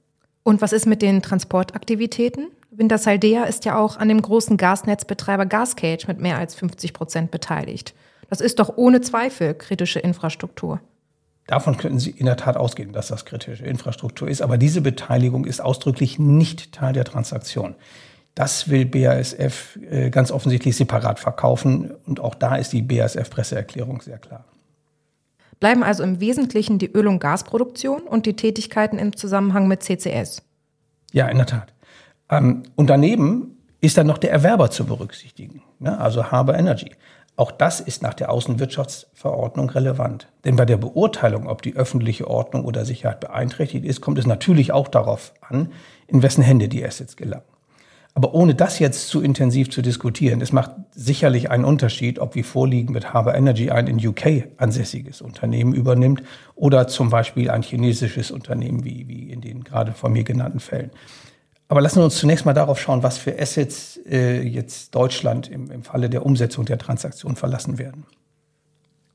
Und 0.43 0.63
was 0.63 0.73
ist 0.73 0.87
mit 0.87 1.03
den 1.03 1.23
Transportaktivitäten? 1.23 2.49
Wintersaldea 2.71 3.45
ist 3.45 3.65
ja 3.67 3.79
auch 3.79 3.99
an 3.99 4.09
dem 4.09 4.23
großen 4.23 4.57
Gasnetzbetreiber 4.57 5.45
Gascage 5.45 6.09
mit 6.09 6.21
mehr 6.21 6.39
als 6.39 6.55
50 6.55 6.95
Prozent 6.95 7.31
beteiligt. 7.31 7.95
Das 8.33 8.41
ist 8.41 8.61
doch 8.61 8.79
ohne 8.79 9.03
Zweifel 9.03 9.53
kritische 9.53 9.99
Infrastruktur. 9.99 10.81
Davon 11.47 11.77
könnten 11.77 11.99
Sie 11.99 12.13
in 12.13 12.25
der 12.25 12.39
Tat 12.39 12.57
ausgehen, 12.57 12.95
dass 12.95 13.09
das 13.09 13.27
kritische 13.27 13.67
Infrastruktur 13.67 14.27
ist. 14.27 14.41
Aber 14.41 14.57
diese 14.57 14.81
Beteiligung 14.81 15.45
ist 15.45 15.61
ausdrücklich 15.61 16.19
nicht 16.19 16.73
Teil 16.73 16.95
der 16.95 17.05
Transaktion. 17.05 17.75
Das 18.35 18.71
will 18.71 18.87
BASF 18.87 19.79
äh, 19.83 20.09
ganz 20.09 20.33
offensichtlich 20.33 20.77
separat 20.77 21.21
verkaufen. 21.21 21.91
Und 22.07 22.21
auch 22.21 22.35
da 22.35 22.57
ist 22.57 22.73
die 22.73 22.81
BASF-Presseerklärung 22.81 24.01
sehr 24.01 24.17
klar. 24.17 24.47
Bleiben 25.61 25.83
also 25.83 26.03
im 26.03 26.19
Wesentlichen 26.19 26.79
die 26.79 26.91
Öl- 26.91 27.09
und 27.09 27.19
Gasproduktion 27.19 28.01
und 28.01 28.25
die 28.25 28.35
Tätigkeiten 28.35 28.99
im 28.99 29.15
Zusammenhang 29.15 29.69
mit 29.69 29.83
CCS. 29.83 30.41
Ja, 31.13 31.29
in 31.29 31.37
der 31.37 31.47
Tat. 31.47 31.75
Ähm, 32.31 32.63
und 32.77 32.89
daneben 32.89 33.59
ist 33.83 33.99
dann 33.99 34.07
noch 34.07 34.17
der 34.17 34.31
Erwerber 34.31 34.71
zu 34.71 34.87
berücksichtigen, 34.87 35.63
ne? 35.81 35.99
also 35.99 36.31
Harbour 36.31 36.55
Energy. 36.55 36.93
Auch 37.43 37.51
das 37.51 37.81
ist 37.81 38.03
nach 38.03 38.15
der 38.15 38.31
Außenwirtschaftsverordnung 38.31 39.69
relevant. 39.71 40.29
Denn 40.45 40.55
bei 40.55 40.65
der 40.65 40.77
Beurteilung, 40.77 41.49
ob 41.49 41.61
die 41.61 41.75
öffentliche 41.75 42.29
Ordnung 42.29 42.65
oder 42.65 42.85
Sicherheit 42.85 43.19
beeinträchtigt 43.19 43.85
ist, 43.85 44.01
kommt 44.01 44.19
es 44.19 44.29
natürlich 44.29 44.71
auch 44.71 44.87
darauf 44.87 45.35
an, 45.41 45.73
in 46.07 46.23
wessen 46.23 46.45
Hände 46.45 46.69
die 46.69 46.87
Assets 46.87 47.17
gelangen. 47.17 47.43
Aber 48.15 48.33
ohne 48.35 48.55
das 48.55 48.79
jetzt 48.79 49.09
zu 49.09 49.21
intensiv 49.21 49.71
zu 49.71 49.83
diskutieren, 49.83 50.41
es 50.41 50.53
macht 50.53 50.71
sicherlich 50.93 51.51
einen 51.51 51.65
Unterschied, 51.65 52.21
ob 52.21 52.37
wie 52.37 52.45
vorliegen 52.45 52.93
mit 52.93 53.13
Harbour 53.13 53.35
Energy 53.35 53.73
ein 53.73 53.89
in 53.89 54.07
UK 54.07 54.45
ansässiges 54.59 55.21
Unternehmen 55.21 55.75
übernimmt 55.75 56.23
oder 56.55 56.87
zum 56.87 57.11
Beispiel 57.11 57.51
ein 57.51 57.63
chinesisches 57.63 58.31
Unternehmen 58.31 58.85
wie, 58.85 59.09
wie 59.09 59.33
in 59.33 59.41
den 59.41 59.65
gerade 59.65 59.91
von 59.91 60.13
mir 60.13 60.23
genannten 60.23 60.61
Fällen. 60.61 60.93
Aber 61.73 61.81
lassen 61.81 62.01
wir 62.01 62.05
uns 62.05 62.19
zunächst 62.19 62.45
mal 62.45 62.53
darauf 62.53 62.79
schauen, 62.79 63.03
was 63.03 63.17
für 63.17 63.41
Assets 63.41 63.99
äh, 64.05 64.43
jetzt 64.43 64.95
Deutschland 64.95 65.51
im, 65.51 65.71
im 65.71 65.83
Falle 65.85 66.11
der 66.11 66.27
Umsetzung 66.27 66.67
der 66.67 66.77
Transaktion 66.77 67.35
verlassen 67.35 67.79
werden. 67.79 68.05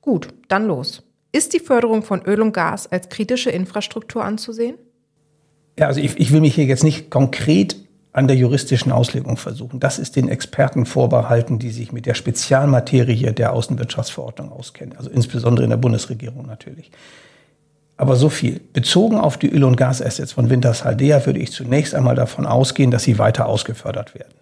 Gut, 0.02 0.30
dann 0.48 0.66
los. 0.66 1.04
Ist 1.32 1.54
die 1.54 1.60
Förderung 1.60 2.02
von 2.02 2.24
Öl 2.24 2.42
und 2.42 2.54
Gas 2.54 2.88
als 2.88 3.10
kritische 3.10 3.52
Infrastruktur 3.52 4.26
anzusehen? 4.26 4.80
Ja, 5.78 5.86
also 5.86 6.00
ich, 6.00 6.20
ich 6.20 6.32
will 6.32 6.42
mich 6.42 6.56
hier 6.56 6.66
jetzt 6.66 6.84
nicht 6.84 7.12
konkret 7.12 7.76
an 8.12 8.28
der 8.28 8.38
juristischen 8.38 8.92
Auslegung 8.92 9.38
versuchen. 9.38 9.80
Das 9.80 10.00
ist 10.00 10.16
den 10.16 10.28
Experten 10.28 10.88
vorbehalten, 10.88 11.60
die 11.60 11.70
sich 11.70 11.92
mit 11.92 12.08
der 12.08 12.16
Spezialmaterie 12.16 13.34
der 13.34 13.54
Außenwirtschaftsverordnung 13.54 14.52
auskennen, 14.52 14.98
also 14.98 15.12
insbesondere 15.12 15.66
in 15.66 15.70
der 15.70 15.78
Bundesregierung 15.78 16.48
natürlich. 16.48 16.90
Aber 17.98 18.16
so 18.16 18.30
viel. 18.30 18.62
Bezogen 18.74 19.18
auf 19.18 19.38
die 19.38 19.50
Öl- 19.50 19.63
und 19.63 19.75
Gasassets 19.75 20.32
von 20.32 20.50
Wintershaldea 20.50 21.25
würde 21.25 21.39
ich 21.39 21.51
zunächst 21.51 21.96
einmal 21.96 22.16
davon 22.16 22.46
ausgehen, 22.46 22.92
dass 22.92 23.04
sie 23.04 23.18
weiter 23.18 23.48
ausgefördert 23.48 24.13
werden. 24.13 24.34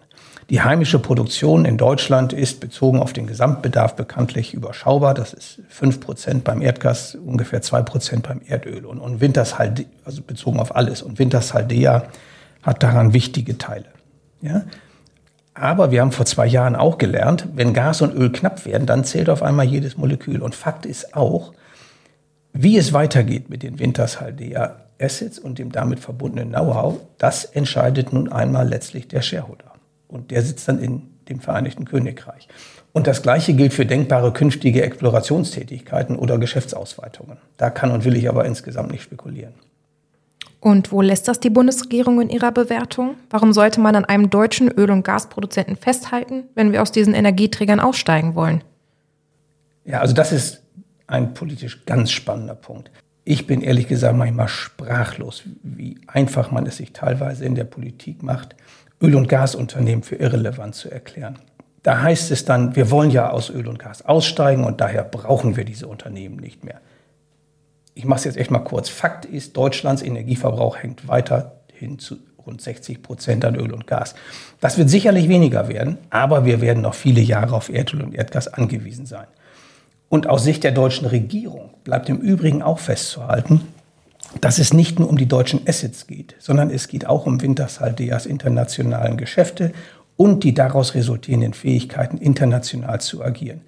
Die 0.52 0.62
heimische 0.62 1.00
Produktion 1.00 1.66
in 1.66 1.78
Deutschland 1.78 2.32
ist 2.32 2.60
bezogen 2.60 3.00
auf 3.00 3.14
den 3.14 3.26
Gesamtbedarf 3.26 3.96
bekanntlich 3.96 4.54
überschaubar. 4.54 5.16
Das 5.16 5.34
ist 5.34 5.62
fünf 5.70 6.00
Prozent 6.00 6.44
beim 6.44 6.62
Erdgas, 6.62 7.16
ungefähr 7.16 7.64
zwei 7.64 7.82
Prozent 7.82 8.28
beim 8.28 8.42
Erdöl. 8.46 8.86
Und, 8.86 9.00
und 9.00 9.22
Wintershaldea, 9.22 9.88
also 10.04 10.22
bezogen 10.22 10.60
auf 10.60 10.76
alles. 10.76 11.02
Und 11.02 11.18
Wintershaldea 11.18 12.04
hat 12.62 12.84
daran 12.84 13.14
wichtige 13.14 13.58
Teile. 13.58 13.86
Ja? 14.42 14.66
Aber 15.56 15.90
wir 15.90 16.02
haben 16.02 16.12
vor 16.12 16.26
zwei 16.26 16.46
Jahren 16.46 16.76
auch 16.76 16.98
gelernt, 16.98 17.48
wenn 17.56 17.74
Gas 17.74 18.02
und 18.02 18.14
Öl 18.14 18.32
knapp 18.32 18.66
werden, 18.66 18.86
dann 18.86 19.04
zählt 19.04 19.30
auf 19.30 19.42
einmal 19.42 19.66
jedes 19.66 19.98
Molekül. 19.98 20.42
Und 20.42 20.54
Fakt 20.54 20.86
ist 20.86 21.16
auch, 21.16 21.54
wie 22.58 22.78
es 22.78 22.94
weitergeht 22.94 23.50
mit 23.50 23.64
den 23.64 23.80
Wintershaldea 23.80 24.78
Assets 25.00 25.40
und 25.40 25.60
dem 25.60 25.74
damit 25.74 26.00
verbundenen 26.00 26.50
Know-how, 26.50 27.00
das 27.18 27.44
entscheidet 27.44 28.14
nun 28.14 28.32
einmal 28.32 28.68
letztlich 28.68 29.10
der 29.10 29.22
Shareholder. 29.22 29.74
Und 30.08 30.32
der 30.32 30.42
sitzt 30.42 30.68
dann 30.70 30.80
in 30.80 31.02
dem 31.28 31.42
Vereinigten 31.42 31.84
Königreich. 31.84 32.48
Und 32.94 33.08
das 33.08 33.22
Gleiche 33.22 33.54
gilt 33.56 33.74
für 33.74 33.86
denkbare 33.86 34.32
künftige 34.32 34.84
Explorationstätigkeiten 34.84 36.16
oder 36.16 36.38
Geschäftsausweitungen. 36.38 37.38
Da 37.58 37.70
kann 37.70 37.92
und 37.92 38.06
will 38.06 38.16
ich 38.16 38.30
aber 38.30 38.46
insgesamt 38.46 38.92
nicht 38.92 39.04
spekulieren. 39.04 39.54
Und 40.62 40.94
wo 40.94 41.02
lässt 41.02 41.28
das 41.28 41.42
die 41.42 41.50
Bundesregierung 41.50 42.22
in 42.22 42.30
ihrer 42.30 42.54
Bewertung? 42.54 43.16
Warum 43.30 43.52
sollte 43.52 43.82
man 43.82 43.98
an 43.98 44.06
einem 44.06 44.30
deutschen 44.30 44.72
Öl- 44.72 44.92
und 44.92 45.04
Gasproduzenten 45.04 45.76
festhalten, 45.76 46.46
wenn 46.56 46.72
wir 46.72 46.82
aus 46.82 46.94
diesen 46.94 47.14
Energieträgern 47.14 47.82
aussteigen 47.82 48.34
wollen? 48.34 48.64
Ja, 49.84 50.00
also 50.00 50.14
das 50.14 50.32
ist 50.32 50.64
ein 51.08 51.34
politisch 51.34 51.86
ganz 51.86 52.12
spannender 52.12 52.56
Punkt. 52.56 52.92
Ich 53.24 53.48
bin 53.48 53.62
ehrlich 53.62 53.88
gesagt 53.88 54.16
manchmal 54.16 54.48
sprachlos, 54.48 55.44
wie 55.64 56.00
einfach 56.08 56.52
man 56.52 56.66
es 56.66 56.78
sich 56.78 56.94
teilweise 56.94 57.44
in 57.46 57.56
der 57.56 57.64
Politik 57.64 58.22
macht, 58.22 58.56
Öl- 59.02 59.16
und 59.16 59.28
Gasunternehmen 59.28 60.04
für 60.04 60.16
irrelevant 60.16 60.76
zu 60.76 60.90
erklären. 60.90 61.40
Da 61.84 62.02
heißt 62.02 62.32
es 62.32 62.46
dann, 62.46 62.76
wir 62.76 62.90
wollen 62.90 63.12
ja 63.12 63.30
aus 63.30 63.50
Öl 63.50 63.68
und 63.68 63.80
Gas 63.80 64.04
aussteigen 64.04 64.64
und 64.64 64.82
daher 64.82 65.04
brauchen 65.04 65.56
wir 65.56 65.66
diese 65.66 65.88
Unternehmen 65.88 66.38
nicht 66.38 66.64
mehr. 66.64 66.82
Ich 67.94 68.06
mache 68.06 68.20
es 68.20 68.24
jetzt 68.26 68.38
echt 68.38 68.52
mal 68.52 68.60
kurz. 68.60 68.90
Fakt 68.90 69.26
ist, 69.26 69.56
Deutschlands 69.56 70.02
Energieverbrauch 70.02 70.78
hängt 70.78 71.08
weiterhin 71.08 72.00
zu 72.00 72.18
rund 72.46 72.62
60 72.62 73.02
Prozent 73.02 73.46
an 73.46 73.56
Öl 73.56 73.72
und 73.72 73.88
Gas. 73.88 74.16
Das 74.60 74.78
wird 74.78 74.90
sicherlich 74.90 75.30
weniger 75.30 75.68
werden, 75.68 75.98
aber 76.10 76.46
wir 76.46 76.62
werden 76.62 76.82
noch 76.82 76.94
viele 76.94 77.22
Jahre 77.22 77.56
auf 77.56 77.70
Erdöl 77.70 78.02
und 78.02 78.14
Erdgas 78.14 78.48
angewiesen 78.48 79.06
sein. 79.06 79.28
Und 80.10 80.28
aus 80.28 80.44
Sicht 80.44 80.64
der 80.64 80.72
deutschen 80.72 81.08
Regierung 81.08 81.72
bleibt 81.84 82.10
im 82.10 82.20
Übrigen 82.20 82.62
auch 82.62 82.80
festzuhalten, 82.80 83.62
dass 84.42 84.60
es 84.60 84.74
nicht 84.74 85.00
nur 85.00 85.10
um 85.10 85.18
die 85.18 85.28
deutschen 85.28 85.68
Assets 85.68 86.08
geht, 86.08 86.36
sondern 86.40 86.70
es 86.70 86.88
geht 86.88 87.08
auch 87.08 87.26
um 87.26 87.42
Wintersaldeas 87.42 88.26
internationalen 88.26 89.18
Geschäfte 89.18 89.72
und 90.18 90.44
die 90.44 90.54
daraus 90.54 90.96
resultierenden 90.96 91.54
Fähigkeiten, 91.54 92.18
international 92.18 93.02
zu 93.02 93.24
agieren. 93.24 93.62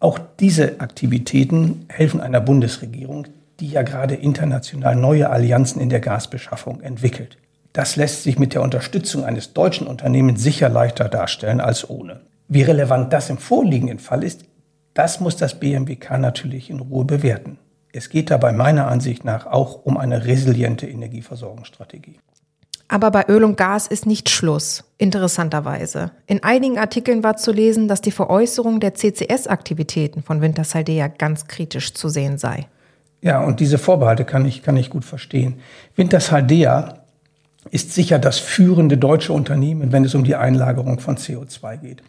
Auch 0.00 0.18
diese 0.40 0.80
Aktivitäten 0.80 1.86
helfen 1.88 2.20
einer 2.20 2.40
Bundesregierung, 2.40 3.26
die 3.60 3.68
ja 3.68 3.82
gerade 3.82 4.14
international 4.14 4.94
neue 4.94 5.30
Allianzen 5.30 5.80
in 5.80 5.88
der 5.88 6.00
Gasbeschaffung 6.00 6.82
entwickelt. 6.82 7.38
Das 7.72 7.96
lässt 7.96 8.22
sich 8.22 8.38
mit 8.38 8.54
der 8.54 8.62
Unterstützung 8.62 9.24
eines 9.24 9.52
deutschen 9.52 9.86
Unternehmens 9.86 10.42
sicher 10.42 10.68
leichter 10.68 11.08
darstellen 11.08 11.60
als 11.60 11.88
ohne. 11.88 12.20
Wie 12.48 12.62
relevant 12.62 13.12
das 13.12 13.30
im 13.30 13.38
vorliegenden 13.38 13.98
Fall 13.98 14.22
ist, 14.22 14.44
das 14.96 15.20
muss 15.20 15.36
das 15.36 15.60
BMWK 15.60 16.18
natürlich 16.18 16.70
in 16.70 16.80
Ruhe 16.80 17.04
bewerten. 17.04 17.58
Es 17.92 18.08
geht 18.08 18.30
dabei 18.30 18.52
meiner 18.52 18.88
Ansicht 18.88 19.24
nach 19.24 19.46
auch 19.46 19.84
um 19.84 19.98
eine 19.98 20.24
resiliente 20.24 20.86
Energieversorgungsstrategie. 20.86 22.18
Aber 22.88 23.10
bei 23.10 23.26
Öl 23.28 23.44
und 23.44 23.56
Gas 23.58 23.88
ist 23.88 24.06
nicht 24.06 24.30
Schluss, 24.30 24.84
interessanterweise. 24.96 26.12
In 26.26 26.42
einigen 26.42 26.78
Artikeln 26.78 27.22
war 27.22 27.36
zu 27.36 27.52
lesen, 27.52 27.88
dass 27.88 28.00
die 28.00 28.10
Veräußerung 28.10 28.80
der 28.80 28.94
CCS-Aktivitäten 28.94 30.22
von 30.22 30.40
Wintersaldea 30.40 31.08
ganz 31.08 31.46
kritisch 31.46 31.92
zu 31.92 32.08
sehen 32.08 32.38
sei. 32.38 32.66
Ja, 33.20 33.42
und 33.44 33.60
diese 33.60 33.76
Vorbehalte 33.76 34.24
kann 34.24 34.46
ich, 34.46 34.62
kann 34.62 34.78
ich 34.78 34.88
gut 34.88 35.04
verstehen. 35.04 35.60
Wintersaldea 35.96 37.00
ist 37.70 37.92
sicher 37.92 38.18
das 38.18 38.38
führende 38.38 38.96
deutsche 38.96 39.34
Unternehmen, 39.34 39.92
wenn 39.92 40.04
es 40.04 40.14
um 40.14 40.24
die 40.24 40.36
Einlagerung 40.36 41.00
von 41.00 41.16
CO2 41.16 41.76
geht. 41.78 42.02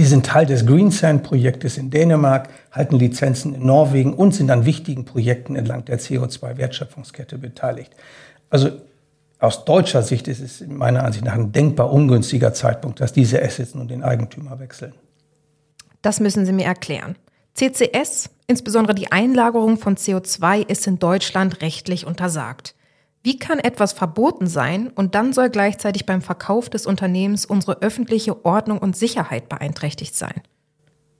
Sie 0.00 0.06
sind 0.06 0.24
Teil 0.24 0.46
des 0.46 0.64
Greensand-Projektes 0.64 1.76
in 1.76 1.90
Dänemark, 1.90 2.48
halten 2.72 2.98
Lizenzen 2.98 3.54
in 3.54 3.66
Norwegen 3.66 4.14
und 4.14 4.32
sind 4.32 4.50
an 4.50 4.64
wichtigen 4.64 5.04
Projekten 5.04 5.56
entlang 5.56 5.84
der 5.84 6.00
CO2-Wertschöpfungskette 6.00 7.36
beteiligt. 7.36 7.92
Also 8.48 8.70
aus 9.40 9.66
deutscher 9.66 10.02
Sicht 10.02 10.26
ist 10.26 10.40
es 10.40 10.66
meiner 10.66 11.04
Ansicht 11.04 11.26
nach 11.26 11.34
ein 11.34 11.52
denkbar 11.52 11.92
ungünstiger 11.92 12.54
Zeitpunkt, 12.54 12.98
dass 13.00 13.12
diese 13.12 13.42
Assets 13.42 13.74
nun 13.74 13.88
den 13.88 14.02
Eigentümer 14.02 14.58
wechseln. 14.58 14.94
Das 16.00 16.18
müssen 16.18 16.46
Sie 16.46 16.52
mir 16.54 16.64
erklären. 16.64 17.16
CCS, 17.52 18.30
insbesondere 18.46 18.94
die 18.94 19.12
Einlagerung 19.12 19.76
von 19.76 19.96
CO2, 19.96 20.66
ist 20.66 20.86
in 20.86 20.98
Deutschland 20.98 21.60
rechtlich 21.60 22.06
untersagt. 22.06 22.74
Wie 23.22 23.38
kann 23.38 23.58
etwas 23.58 23.92
verboten 23.92 24.46
sein 24.46 24.88
und 24.88 25.14
dann 25.14 25.34
soll 25.34 25.50
gleichzeitig 25.50 26.06
beim 26.06 26.22
Verkauf 26.22 26.70
des 26.70 26.86
Unternehmens 26.86 27.44
unsere 27.44 27.82
öffentliche 27.82 28.44
Ordnung 28.46 28.78
und 28.78 28.96
Sicherheit 28.96 29.48
beeinträchtigt 29.50 30.16
sein? 30.16 30.40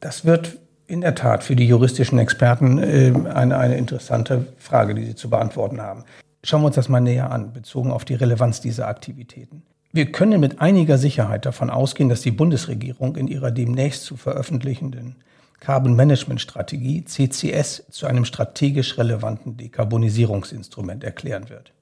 Das 0.01 0.25
wird 0.25 0.59
in 0.87 1.03
der 1.03 1.15
Tat 1.15 1.45
für 1.45 1.57
die 1.57 1.67
juristischen 1.67 2.19
Experten 2.19 2.79
äh, 2.79 3.13
eine, 3.33 3.59
eine 3.59 3.77
interessante 3.77 4.47
Frage, 4.57 4.95
die 4.95 5.05
sie 5.05 5.15
zu 5.15 5.29
beantworten 5.29 5.83
haben. 5.83 6.05
Schauen 6.43 6.63
wir 6.63 6.69
uns 6.69 6.77
das 6.77 6.89
mal 6.89 7.01
näher 7.01 7.31
an, 7.31 7.53
bezogen 7.53 7.91
auf 7.91 8.07
die 8.07 8.15
Relevanz 8.15 8.63
dieser 8.63 8.89
Aktivitäten. 8.89 9.63
Wir 9.93 10.11
können 10.11 10.41
mit 10.41 10.61
einiger 10.61 10.97
Sicherheit 10.97 11.45
davon 11.45 11.69
ausgehen, 11.69 12.09
dass 12.09 12.23
die 12.23 12.31
Bundesregierung 12.31 13.17
in 13.17 13.29
ihrer 13.29 13.51
demnächst 13.51 14.05
zu 14.05 14.17
veröffentlichenden 14.17 15.17
Carbon 15.59 15.95
Management 15.95 16.41
Strategie 16.41 17.05
CCS 17.05 17.85
zu 17.91 18.07
einem 18.07 18.25
strategisch 18.25 18.97
relevanten 18.97 19.59
Dekarbonisierungsinstrument 19.59 21.05
erklären 21.05 21.51
wird. 21.51 21.75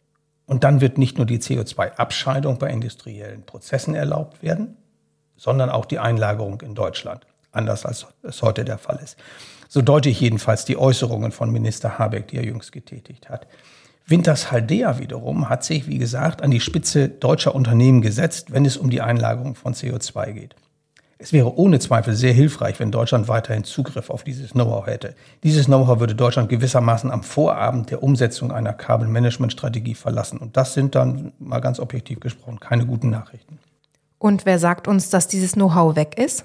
Und 0.49 0.65
dann 0.65 0.81
wird 0.81 0.97
nicht 0.97 1.19
nur 1.19 1.27
die 1.27 1.41
CO2-Abscheidung 1.41 2.59
bei 2.59 2.71
industriellen 2.71 3.45
Prozessen 3.45 3.95
erlaubt 3.95 4.43
werden, 4.43 4.79
sondern 5.37 5.69
auch 5.69 5.85
die 5.85 5.99
Einlagerung 5.99 6.63
in 6.63 6.75
Deutschland, 6.75 7.27
anders 7.53 7.85
als 7.85 8.07
es 8.23 8.41
heute 8.41 8.65
der 8.65 8.79
Fall 8.79 8.99
ist. 9.05 9.19
So 9.69 9.83
deute 9.83 10.09
ich 10.09 10.19
jedenfalls 10.23 10.65
die 10.65 10.79
Äußerungen 10.79 11.33
von 11.33 11.53
Minister 11.53 11.99
Habeck, 11.99 12.29
die 12.29 12.39
er 12.39 12.47
jüngst 12.47 12.73
getätigt 12.73 13.29
hat. 13.29 13.47
Winters 14.07 14.51
Haldea 14.51 14.99
wiederum 14.99 15.51
hat 15.51 15.65
sich, 15.65 15.87
wie 15.87 15.99
gesagt, 15.99 16.41
an 16.41 16.51
die 16.51 16.61
Spitze 16.61 17.11
deutscher 17.11 17.55
Unternehmen 17.55 18.01
gesetzt, 18.01 18.51
wenn 18.51 18.65
es 18.65 18.79
um 18.79 18.89
die 18.89 19.03
Einlagerung 19.03 19.55
von 19.55 19.75
CO2 19.75 20.33
geht. 20.33 20.57
Es 21.21 21.33
wäre 21.33 21.57
ohne 21.57 21.81
Zweifel 21.81 22.15
sehr 22.15 22.33
hilfreich, 22.33 22.79
wenn 22.79 22.93
Deutschland 22.93 23.27
weiterhin 23.27 23.65
Zugriff 23.65 24.09
auf 24.09 24.23
dieses 24.23 24.53
Know-how 24.53 24.87
hätte. 24.87 25.17
Dieses 25.43 25.67
Know-how 25.67 25.99
würde 25.99 26.15
Deutschland 26.15 26.49
gewissermaßen 26.49 27.11
am 27.11 27.25
Vorabend 27.25 27.91
der 27.91 28.05
Umsetzung 28.05 28.53
einer 28.53 28.73
Carbon-Management-Strategie 28.73 29.97
verlassen. 29.97 30.39
Und 30.39 30.57
das 30.57 30.75
sind 30.75 30.95
dann, 30.95 31.33
mal 31.41 31.59
ganz 31.59 31.81
objektiv 31.81 32.21
gesprochen, 32.21 32.61
keine 32.61 32.87
guten 32.87 33.11
Nachrichten. 33.11 33.59
Und 34.19 34.47
wer 34.47 34.61
sagt 34.61 34.87
uns, 34.87 35.11
dass 35.11 35.27
dieses 35.27 35.53
Know-how 35.53 35.97
weg 35.97 36.17
ist? 36.17 36.45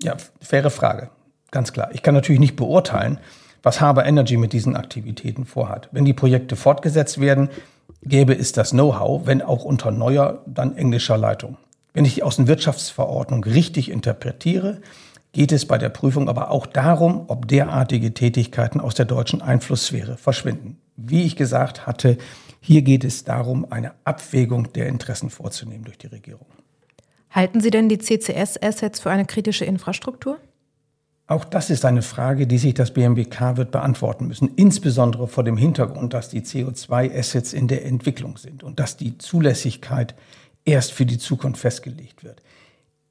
Ja, 0.00 0.14
faire 0.40 0.70
Frage. 0.70 1.10
Ganz 1.50 1.72
klar. 1.72 1.90
Ich 1.92 2.04
kann 2.04 2.14
natürlich 2.14 2.40
nicht 2.40 2.54
beurteilen, 2.54 3.18
was 3.64 3.80
Harbour 3.80 4.04
Energy 4.04 4.36
mit 4.36 4.52
diesen 4.52 4.76
Aktivitäten 4.76 5.46
vorhat. 5.46 5.88
Wenn 5.90 6.04
die 6.04 6.12
Projekte 6.12 6.54
fortgesetzt 6.54 7.20
werden, 7.20 7.48
gäbe 8.02 8.38
es 8.38 8.52
das 8.52 8.70
Know-how, 8.70 9.26
wenn 9.26 9.42
auch 9.42 9.64
unter 9.64 9.90
neuer, 9.90 10.42
dann 10.46 10.76
englischer 10.76 11.18
Leitung. 11.18 11.56
Wenn 11.96 12.04
ich 12.04 12.16
die 12.16 12.24
Außenwirtschaftsverordnung 12.24 13.42
richtig 13.44 13.90
interpretiere, 13.90 14.82
geht 15.32 15.50
es 15.50 15.64
bei 15.64 15.78
der 15.78 15.88
Prüfung 15.88 16.28
aber 16.28 16.50
auch 16.50 16.66
darum, 16.66 17.24
ob 17.28 17.48
derartige 17.48 18.12
Tätigkeiten 18.12 18.82
aus 18.82 18.94
der 18.94 19.06
deutschen 19.06 19.40
Einflusssphäre 19.40 20.18
verschwinden. 20.18 20.76
Wie 20.96 21.22
ich 21.22 21.36
gesagt 21.36 21.86
hatte, 21.86 22.18
hier 22.60 22.82
geht 22.82 23.02
es 23.02 23.24
darum, 23.24 23.72
eine 23.72 23.92
Abwägung 24.04 24.74
der 24.74 24.88
Interessen 24.88 25.30
vorzunehmen 25.30 25.84
durch 25.84 25.96
die 25.96 26.08
Regierung. 26.08 26.44
Halten 27.30 27.62
Sie 27.62 27.70
denn 27.70 27.88
die 27.88 27.96
CCS-Assets 27.96 29.00
für 29.00 29.10
eine 29.10 29.24
kritische 29.24 29.64
Infrastruktur? 29.64 30.36
Auch 31.28 31.46
das 31.46 31.70
ist 31.70 31.86
eine 31.86 32.02
Frage, 32.02 32.46
die 32.46 32.58
sich 32.58 32.74
das 32.74 32.92
BMWK 32.92 33.56
wird 33.56 33.70
beantworten 33.70 34.28
müssen, 34.28 34.50
insbesondere 34.56 35.28
vor 35.28 35.44
dem 35.44 35.56
Hintergrund, 35.56 36.12
dass 36.12 36.28
die 36.28 36.42
CO2-Assets 36.42 37.54
in 37.54 37.68
der 37.68 37.86
Entwicklung 37.86 38.36
sind 38.36 38.62
und 38.62 38.78
dass 38.78 38.98
die 38.98 39.16
Zulässigkeit 39.16 40.14
erst 40.66 40.92
für 40.92 41.06
die 41.06 41.18
Zukunft 41.18 41.60
festgelegt 41.60 42.22
wird. 42.22 42.42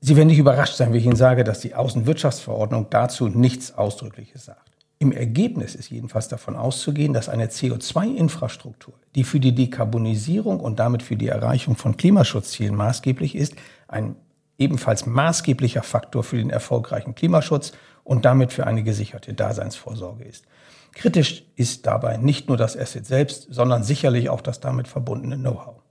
Sie 0.01 0.15
werden 0.15 0.27
nicht 0.27 0.37
überrascht 0.37 0.75
sein, 0.75 0.91
wenn 0.91 0.99
ich 0.99 1.05
Ihnen 1.05 1.15
sage, 1.15 1.43
dass 1.43 1.61
die 1.61 1.73
Außenwirtschaftsverordnung 1.73 2.91
dazu 2.91 3.27
nichts 3.27 3.73
Ausdrückliches 3.75 4.45
sagt. 4.45 4.69
Im 4.99 5.11
Ergebnis 5.11 5.75
ist 5.75 5.89
jedenfalls 5.89 6.27
davon 6.27 6.55
auszugehen, 6.55 7.13
dass 7.13 7.27
eine 7.27 7.47
CO2-Infrastruktur, 7.47 8.93
die 9.15 9.23
für 9.23 9.39
die 9.39 9.55
Dekarbonisierung 9.55 10.59
und 10.59 10.79
damit 10.79 11.01
für 11.01 11.15
die 11.15 11.27
Erreichung 11.27 11.75
von 11.75 11.97
Klimaschutzzielen 11.97 12.75
maßgeblich 12.75 13.35
ist, 13.35 13.55
ein 13.87 14.15
ebenfalls 14.57 15.05
maßgeblicher 15.05 15.83
Faktor 15.83 16.23
für 16.23 16.37
den 16.37 16.49
erfolgreichen 16.49 17.15
Klimaschutz 17.15 17.73
und 18.03 18.23
damit 18.25 18.53
für 18.53 18.67
eine 18.67 18.83
gesicherte 18.83 19.33
Daseinsvorsorge 19.33 20.23
ist. 20.23 20.45
Kritisch 20.93 21.43
ist 21.55 21.85
dabei 21.85 22.17
nicht 22.17 22.47
nur 22.47 22.55
das 22.55 22.77
Asset 22.77 23.05
selbst, 23.05 23.47
sondern 23.49 23.83
sicherlich 23.83 24.29
auch 24.29 24.41
das 24.41 24.61
damit 24.61 24.87
verbundene 24.87 25.35
Know-how. 25.35 25.84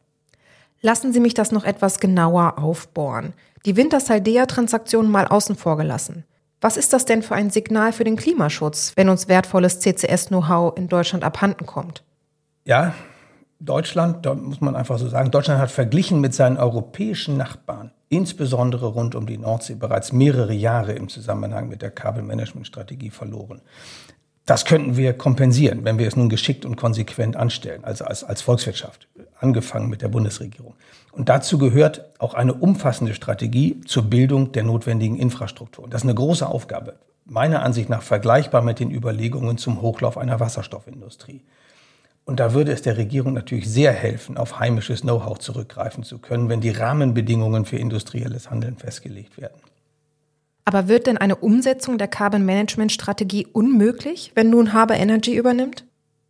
Lassen 0.85 1.15
Sie 1.15 1.21
mich 1.21 1.33
das 1.33 1.51
noch 1.51 1.65
etwas 1.65 1.99
genauer 1.99 2.59
aufbohren 2.59 3.33
die 3.67 3.77
Wintersaldea-Transaktion 3.77 5.11
mal 5.11 5.27
außen 5.27 5.57
vor 5.57 5.79
gelassen. 5.79 6.25
Was 6.61 6.77
ist 6.77 6.93
das 6.93 7.07
denn 7.07 7.23
für 7.23 7.35
ein 7.35 7.49
Signal 7.49 7.93
für 7.93 8.05
den 8.05 8.17
Klimaschutz, 8.17 8.93
wenn 8.97 9.09
uns 9.09 9.29
wertvolles 9.29 9.81
CCS-Know-how 9.81 10.77
in 10.77 10.89
Deutschland 10.89 11.25
abhanden 11.25 11.65
kommt? 11.67 12.05
Ja, 12.67 12.95
Deutschland, 13.61 14.27
da 14.27 14.35
muss 14.35 14.61
man 14.61 14.77
einfach 14.77 14.99
so 14.99 15.09
sagen, 15.09 15.31
Deutschland 15.31 15.61
hat 15.61 15.71
verglichen 15.71 16.21
mit 16.21 16.35
seinen 16.35 16.59
europäischen 16.59 17.39
Nachbarn, 17.39 17.91
insbesondere 18.11 18.87
rund 18.87 19.15
um 19.15 19.27
die 19.27 19.39
Nordsee, 19.39 19.77
bereits 19.77 20.13
mehrere 20.13 20.53
Jahre 20.53 20.93
im 20.93 21.09
Zusammenhang 21.09 21.69
mit 21.69 21.81
der 21.81 21.91
Kabelmanagement-Strategie 21.91 23.11
verloren. 23.11 23.63
Das 24.47 24.67
könnten 24.67 24.97
wir 24.99 25.15
kompensieren, 25.15 25.85
wenn 25.85 25.99
wir 25.99 26.07
es 26.07 26.17
nun 26.17 26.29
geschickt 26.29 26.67
und 26.67 26.77
konsequent 26.77 27.35
anstellen, 27.35 27.83
also 27.83 28.05
als, 28.05 28.25
als 28.25 28.43
Volkswirtschaft, 28.43 29.09
angefangen 29.41 29.89
mit 29.89 30.03
der 30.03 30.09
Bundesregierung. 30.09 30.75
Und 31.13 31.31
dazu 31.31 31.57
gehört 31.57 32.05
auch 32.19 32.35
eine 32.35 32.53
umfassende 32.53 33.15
Strategie 33.15 33.81
zur 33.87 34.03
Bildung 34.03 34.53
der 34.53 34.65
notwendigen 34.65 35.17
Infrastruktur. 35.17 35.89
Das 35.89 36.03
ist 36.03 36.07
eine 36.07 36.15
große 36.15 36.47
Aufgabe, 36.47 36.97
meiner 37.25 37.63
Ansicht 37.63 37.89
nach 37.89 38.03
vergleichbar 38.03 38.61
mit 38.61 38.81
den 38.81 38.91
Überlegungen 38.91 39.57
zum 39.57 39.81
Hochlauf 39.81 40.19
einer 40.19 40.41
Wasserstoffindustrie. 40.41 41.43
Und 42.27 42.41
da 42.41 42.53
würde 42.53 42.73
es 42.73 42.83
der 42.83 42.97
Regierung 42.97 43.35
natürlich 43.35 43.69
sehr 43.69 43.93
helfen, 43.93 44.37
auf 44.37 44.59
heimisches 44.59 45.03
Know-how 45.03 45.39
zurückgreifen 45.39 46.05
zu 46.05 46.19
können, 46.19 46.49
wenn 46.49 46.61
die 46.61 46.71
Rahmenbedingungen 46.71 47.65
für 47.65 47.77
industrielles 47.77 48.51
Handeln 48.51 48.77
festgelegt 48.77 49.39
werden. 49.41 49.61
Aber 50.65 50.89
wird 50.89 51.07
denn 51.07 51.19
eine 51.19 51.37
Umsetzung 51.37 51.99
der 51.99 52.09
Carbon 52.09 52.45
Management 52.45 52.93
Strategie 52.93 53.47
unmöglich, 53.47 54.33
wenn 54.35 54.51
nun 54.51 54.73
Haber 54.73 54.97
Energy 54.97 55.37
übernimmt? 55.37 55.85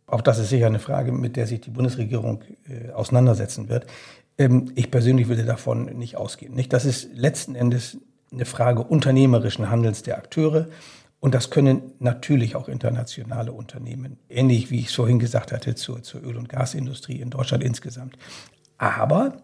Auch 0.07 0.21
das 0.21 0.39
ist 0.39 0.49
sicher 0.49 0.67
eine 0.67 0.79
Frage, 0.79 1.11
mit 1.11 1.35
der 1.35 1.47
sich 1.47 1.61
die 1.61 1.71
Bundesregierung 1.71 2.43
äh, 2.67 2.91
auseinandersetzen 2.91 3.69
wird. 3.69 3.87
Ähm, 4.37 4.71
ich 4.75 4.91
persönlich 4.91 5.27
würde 5.27 5.45
davon 5.45 5.85
nicht 5.97 6.17
ausgehen. 6.17 6.53
Nicht? 6.53 6.73
Das 6.73 6.85
ist 6.85 7.09
letzten 7.15 7.55
Endes 7.55 7.97
eine 8.31 8.45
Frage 8.45 8.83
unternehmerischen 8.83 9.69
Handels 9.69 10.03
der 10.03 10.17
Akteure. 10.17 10.67
Und 11.19 11.33
das 11.33 11.49
können 11.49 11.93
natürlich 11.99 12.55
auch 12.55 12.67
internationale 12.67 13.51
Unternehmen, 13.51 14.17
ähnlich 14.29 14.69
wie 14.69 14.79
ich 14.79 14.87
es 14.87 14.93
vorhin 14.93 15.17
gesagt 15.17 15.51
hatte, 15.51 15.73
zur, 15.73 16.03
zur 16.03 16.21
Öl- 16.21 16.37
und 16.37 16.49
Gasindustrie 16.49 17.19
in 17.19 17.31
Deutschland 17.31 17.63
insgesamt. 17.63 18.17
Aber 18.77 19.37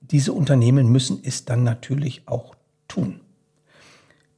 diese 0.00 0.32
Unternehmen 0.32 0.88
müssen 0.88 1.20
es 1.22 1.44
dann 1.44 1.62
natürlich 1.62 2.26
auch 2.26 2.56
tun. 2.88 3.20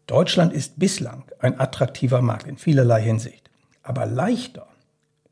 Deutschland 0.06 0.52
ist 0.52 0.78
bislang 0.78 1.24
ein 1.38 1.58
attraktiver 1.58 2.20
Markt 2.20 2.46
in 2.46 2.58
vielerlei 2.58 3.02
Hinsicht. 3.02 3.50
Aber 3.82 4.06
leichter 4.06 4.66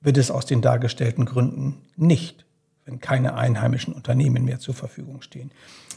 wird 0.00 0.16
es 0.16 0.30
aus 0.30 0.46
den 0.46 0.62
dargestellten 0.62 1.26
Gründen 1.26 1.82
nicht, 1.96 2.44
wenn 2.84 3.00
keine 3.00 3.34
einheimischen 3.34 3.94
Unternehmen 3.94 4.44
mehr 4.44 4.58
zur 4.58 4.74
Verfügung 4.74 5.22
stehen. 5.22 5.52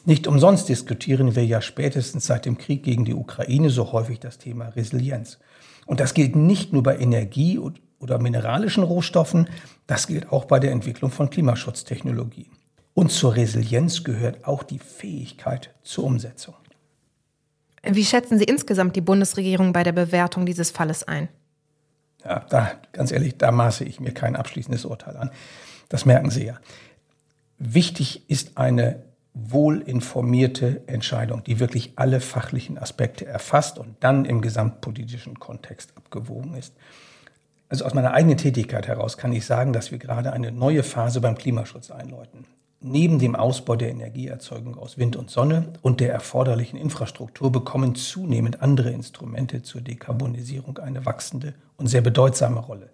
Nicht 0.05 0.27
umsonst 0.27 0.69
diskutieren 0.69 1.35
wir 1.35 1.45
ja 1.45 1.61
spätestens 1.61 2.27
seit 2.27 2.45
dem 2.45 2.57
Krieg 2.57 2.83
gegen 2.83 3.05
die 3.05 3.15
Ukraine 3.15 3.69
so 3.69 3.91
häufig 3.91 4.19
das 4.19 4.37
Thema 4.37 4.67
Resilienz. 4.69 5.39
Und 5.85 5.99
das 5.99 6.13
gilt 6.13 6.35
nicht 6.35 6.73
nur 6.73 6.83
bei 6.83 6.97
Energie 6.97 7.59
oder 7.99 8.19
mineralischen 8.19 8.83
Rohstoffen, 8.83 9.49
das 9.87 10.07
gilt 10.07 10.31
auch 10.31 10.45
bei 10.45 10.59
der 10.59 10.71
Entwicklung 10.71 11.11
von 11.11 11.29
Klimaschutztechnologien. 11.29 12.51
Und 12.93 13.11
zur 13.11 13.35
Resilienz 13.35 14.03
gehört 14.03 14.45
auch 14.45 14.63
die 14.63 14.79
Fähigkeit 14.79 15.73
zur 15.83 16.03
Umsetzung. 16.03 16.55
Wie 17.89 18.05
schätzen 18.05 18.37
Sie 18.37 18.45
insgesamt 18.45 18.95
die 18.95 19.01
Bundesregierung 19.01 19.73
bei 19.73 19.83
der 19.83 19.91
Bewertung 19.91 20.45
dieses 20.45 20.71
Falles 20.71 21.07
ein? 21.07 21.29
Ja, 22.23 22.45
da, 22.49 22.71
ganz 22.91 23.11
ehrlich, 23.11 23.37
da 23.37 23.51
maße 23.51 23.83
ich 23.83 23.99
mir 23.99 24.11
kein 24.11 24.35
abschließendes 24.35 24.85
Urteil 24.85 25.15
an. 25.17 25.31
Das 25.89 26.05
merken 26.05 26.31
Sie 26.31 26.45
ja. 26.45 26.57
Wichtig 27.59 28.29
ist 28.29 28.57
eine 28.57 29.03
wohlinformierte 29.33 30.83
Entscheidung, 30.87 31.43
die 31.43 31.59
wirklich 31.59 31.93
alle 31.97 32.21
fachlichen 32.21 32.77
Aspekte 32.77 33.25
erfasst 33.25 33.77
und 33.77 33.95
dann 33.99 34.25
im 34.25 34.41
gesamtpolitischen 34.41 35.39
Kontext 35.39 35.93
abgewogen 35.95 36.55
ist. 36.55 36.73
Also 37.67 37.85
aus 37.85 37.93
meiner 37.93 38.13
eigenen 38.13 38.37
Tätigkeit 38.37 38.87
heraus 38.87 39.17
kann 39.17 39.33
ich 39.33 39.45
sagen, 39.45 39.73
dass 39.73 39.91
wir 39.91 39.97
gerade 39.97 40.31
eine 40.31 40.51
neue 40.51 40.83
Phase 40.83 41.19
beim 41.19 41.35
Klimaschutz 41.35 41.91
einläuten. 41.91 42.45
Neben 42.87 43.17
dem 43.17 43.35
Ausbau 43.35 43.75
der 43.75 43.89
Energieerzeugung 43.89 44.77
aus 44.77 44.99
Wind 44.99 45.15
und 45.15 45.31
Sonne 45.31 45.73
und 45.81 46.01
der 46.01 46.13
erforderlichen 46.13 46.77
Infrastruktur 46.77 47.51
bekommen 47.51 47.95
zunehmend 47.95 48.61
andere 48.61 48.91
Instrumente 48.91 49.63
zur 49.63 49.81
Dekarbonisierung 49.81 50.77
eine 50.77 51.03
wachsende 51.03 51.55
und 51.77 51.87
sehr 51.87 52.01
bedeutsame 52.01 52.59
Rolle. 52.59 52.91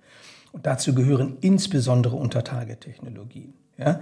Und 0.54 0.66
dazu 0.66 0.96
gehören 0.96 1.36
insbesondere 1.42 2.16
Untertagetechnologien. 2.16 3.54
Ja? 3.78 4.00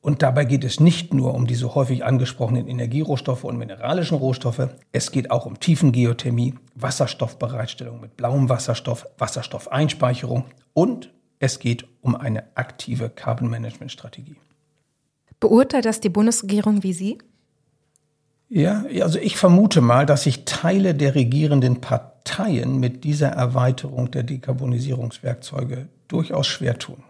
Und 0.00 0.22
dabei 0.22 0.46
geht 0.46 0.64
es 0.64 0.80
nicht 0.80 1.12
nur 1.12 1.34
um 1.34 1.46
diese 1.46 1.74
häufig 1.74 2.06
angesprochenen 2.06 2.66
Energierohstoffe 2.66 3.44
und 3.44 3.58
mineralischen 3.58 4.16
Rohstoffe, 4.16 4.70
es 4.92 5.12
geht 5.12 5.30
auch 5.30 5.44
um 5.44 5.60
Tiefengeothermie, 5.60 6.54
Wasserstoffbereitstellung 6.74 8.00
mit 8.00 8.16
blauem 8.16 8.48
Wasserstoff, 8.48 9.06
Wasserstoffeinspeicherung 9.18 10.46
und 10.72 11.12
es 11.38 11.58
geht 11.58 11.86
um 12.00 12.16
eine 12.16 12.44
aktive 12.56 13.10
Carbon 13.10 13.50
Management 13.50 13.92
Strategie. 13.92 14.36
Beurteilt 15.42 15.86
das 15.86 15.98
die 15.98 16.08
Bundesregierung 16.08 16.84
wie 16.84 16.92
Sie? 16.92 17.18
Ja, 18.48 18.84
also 19.00 19.18
ich 19.18 19.36
vermute 19.36 19.80
mal, 19.80 20.06
dass 20.06 20.22
sich 20.22 20.44
Teile 20.44 20.94
der 20.94 21.16
regierenden 21.16 21.80
Parteien 21.80 22.78
mit 22.78 23.02
dieser 23.02 23.30
Erweiterung 23.30 24.12
der 24.12 24.22
Dekarbonisierungswerkzeuge 24.22 25.88
durchaus 26.06 26.46
schwer 26.46 26.78
tun. 26.78 27.02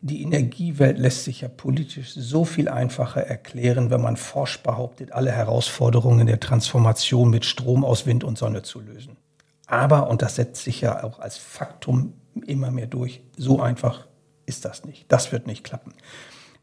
Die 0.00 0.22
Energiewelt 0.22 0.98
lässt 0.98 1.24
sich 1.24 1.42
ja 1.42 1.48
politisch 1.48 2.14
so 2.14 2.46
viel 2.46 2.70
einfacher 2.70 3.20
erklären, 3.20 3.90
wenn 3.90 4.00
man 4.00 4.16
forsch 4.16 4.62
behauptet, 4.62 5.12
alle 5.12 5.32
Herausforderungen 5.32 6.26
der 6.26 6.40
Transformation 6.40 7.28
mit 7.28 7.44
Strom 7.44 7.84
aus 7.84 8.06
Wind 8.06 8.24
und 8.24 8.38
Sonne 8.38 8.62
zu 8.62 8.80
lösen. 8.80 9.18
Aber, 9.66 10.08
und 10.08 10.22
das 10.22 10.36
setzt 10.36 10.64
sich 10.64 10.80
ja 10.80 11.04
auch 11.04 11.18
als 11.18 11.36
Faktum 11.36 12.14
immer 12.46 12.70
mehr 12.70 12.86
durch, 12.86 13.20
so 13.36 13.60
einfach 13.60 14.06
ist 14.46 14.64
das 14.64 14.86
nicht. 14.86 15.04
Das 15.08 15.32
wird 15.32 15.46
nicht 15.46 15.64
klappen. 15.64 15.92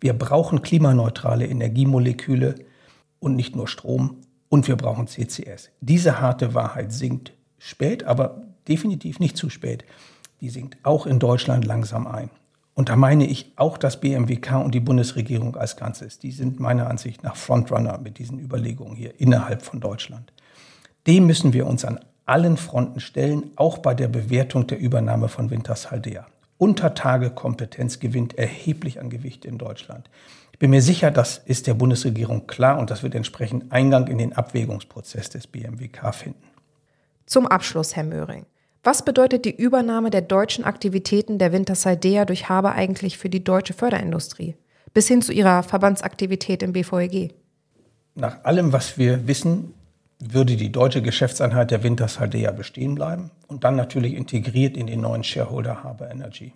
Wir 0.02 0.14
brauchen 0.14 0.64
klimaneutrale 0.64 1.46
Energiemoleküle 1.46 2.56
und 3.20 3.36
nicht 3.36 3.56
nur 3.56 3.68
Strom. 3.68 4.18
Und 4.50 4.68
wir 4.68 4.76
brauchen 4.76 5.08
CCS. 5.08 5.70
Diese 5.80 6.20
harte 6.20 6.54
Wahrheit 6.54 6.92
sinkt 6.92 7.32
spät, 7.58 8.04
aber 8.04 8.42
definitiv 8.68 9.20
nicht 9.20 9.38
zu 9.38 9.50
spät. 9.50 9.86
Die 10.42 10.50
sinkt 10.50 10.78
auch 10.84 11.06
in 11.06 11.20
Deutschland 11.20 11.64
langsam 11.64 12.08
ein. 12.08 12.30
Und 12.74 12.90
da 12.90 12.96
meine 12.96 13.26
ich 13.28 13.54
auch 13.58 13.78
das 13.78 14.02
BMWK 14.02 14.64
und 14.64 14.74
die 14.74 14.80
Bundesregierung 14.80 15.56
als 15.56 15.78
Ganzes. 15.78 16.20
Die 16.20 16.32
sind 16.32 16.60
meiner 16.60 16.90
Ansicht 16.90 17.24
nach 17.24 17.36
Frontrunner 17.36 18.00
mit 18.00 18.18
diesen 18.18 18.40
Überlegungen 18.40 18.96
hier 18.96 19.20
innerhalb 19.22 19.62
von 19.62 19.80
Deutschland. 19.80 20.34
Dem 21.06 21.28
müssen 21.28 21.54
wir 21.54 21.68
uns 21.68 21.86
an 21.86 22.00
allen 22.26 22.58
Fronten 22.58 23.00
stellen, 23.00 23.52
auch 23.56 23.78
bei 23.78 23.94
der 23.94 24.08
Bewertung 24.08 24.66
der 24.68 24.80
Übernahme 24.80 25.28
von 25.28 25.50
Wintershaldea. 25.50 26.26
Untertagekompetenz 26.62 28.00
gewinnt 28.00 28.38
erheblich 28.38 29.00
an 29.00 29.10
Gewicht 29.10 29.46
in 29.46 29.58
Deutschland. 29.58 30.12
Ich 30.54 30.60
bin 30.60 30.70
mir 30.70 30.84
sicher, 30.84 31.10
das 31.10 31.40
ist 31.40 31.66
der 31.66 31.74
Bundesregierung 31.74 32.46
klar 32.46 32.78
und 32.78 32.92
das 32.92 33.02
wird 33.02 33.16
entsprechend 33.16 33.72
Eingang 33.72 34.06
in 34.06 34.20
den 34.20 34.34
Abwägungsprozess 34.34 35.32
des 35.32 35.48
BMWK 35.48 36.14
finden. 36.14 36.44
Zum 37.26 37.48
Abschluss, 37.48 37.96
Herr 37.96 38.04
Möhring. 38.04 38.46
Was 38.84 39.04
bedeutet 39.04 39.46
die 39.46 39.56
Übernahme 39.56 40.12
der 40.12 40.22
deutschen 40.22 40.64
Aktivitäten 40.64 41.40
der 41.40 41.52
Wintershaldea 41.52 42.26
durch 42.26 42.48
Haber 42.48 42.74
eigentlich 42.74 43.18
für 43.18 43.30
die 43.30 43.44
deutsche 43.44 43.74
Förderindustrie? 43.74 44.56
Bis 44.94 45.08
hin 45.08 45.24
zu 45.24 45.34
ihrer 45.34 45.64
Verbandsaktivität 45.64 46.62
im 46.62 46.74
BVEG? 46.74 47.34
Nach 48.14 48.44
allem, 48.44 48.72
was 48.72 49.00
wir 49.00 49.26
wissen, 49.26 49.74
würde 50.22 50.56
die 50.56 50.72
deutsche 50.72 51.02
Geschäftseinheit 51.02 51.72
der 51.72 51.84
Wintershaldea 51.84 52.52
bestehen 52.52 52.96
bleiben 52.96 53.32
und 53.48 53.64
dann 53.64 53.76
natürlich 53.76 54.14
integriert 54.14 54.78
in 54.78 54.88
den 54.88 55.02
neuen 55.02 55.24
Shareholder 55.24 55.84
Haber 55.84 56.12
Energy. 56.12 56.54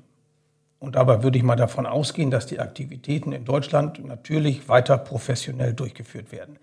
Und 0.80 0.96
dabei 0.96 1.24
würde 1.24 1.38
ich 1.38 1.44
mal 1.44 1.56
davon 1.56 1.88
ausgehen, 1.88 2.30
dass 2.30 2.46
die 2.46 2.60
Aktivitäten 2.60 3.32
in 3.32 3.44
Deutschland 3.44 4.06
natürlich 4.06 4.70
weiter 4.70 4.98
professionell 4.98 5.74
durchgeführt 5.74 6.32
werden. 6.32 6.58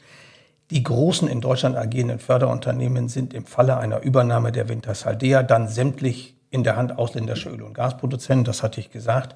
Die 0.70 0.82
großen 0.82 1.28
in 1.28 1.40
Deutschland 1.40 1.76
agierenden 1.76 2.18
Förderunternehmen 2.18 3.08
sind 3.08 3.34
im 3.34 3.46
Falle 3.46 3.78
einer 3.78 4.02
Übernahme 4.02 4.52
der 4.52 4.68
Wintershaldea 4.68 5.42
dann 5.42 5.68
sämtlich 5.68 6.34
in 6.50 6.62
der 6.62 6.76
Hand 6.76 6.98
ausländischer 6.98 7.50
Öl- 7.50 7.62
und 7.62 7.74
Gasproduzenten, 7.74 8.44
das 8.44 8.62
hatte 8.62 8.80
ich 8.80 8.90
gesagt. 8.90 9.34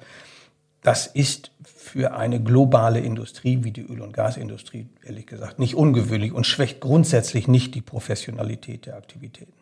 Das 0.81 1.07
ist 1.07 1.51
für 1.63 2.15
eine 2.15 2.41
globale 2.41 2.99
Industrie 2.99 3.63
wie 3.63 3.71
die 3.71 3.81
Öl- 3.81 4.01
und 4.01 4.13
Gasindustrie, 4.13 4.87
ehrlich 5.03 5.27
gesagt, 5.27 5.59
nicht 5.59 5.75
ungewöhnlich 5.75 6.33
und 6.33 6.45
schwächt 6.45 6.79
grundsätzlich 6.81 7.47
nicht 7.47 7.75
die 7.75 7.81
Professionalität 7.81 8.85
der 8.85 8.95
Aktivitäten. 8.95 9.53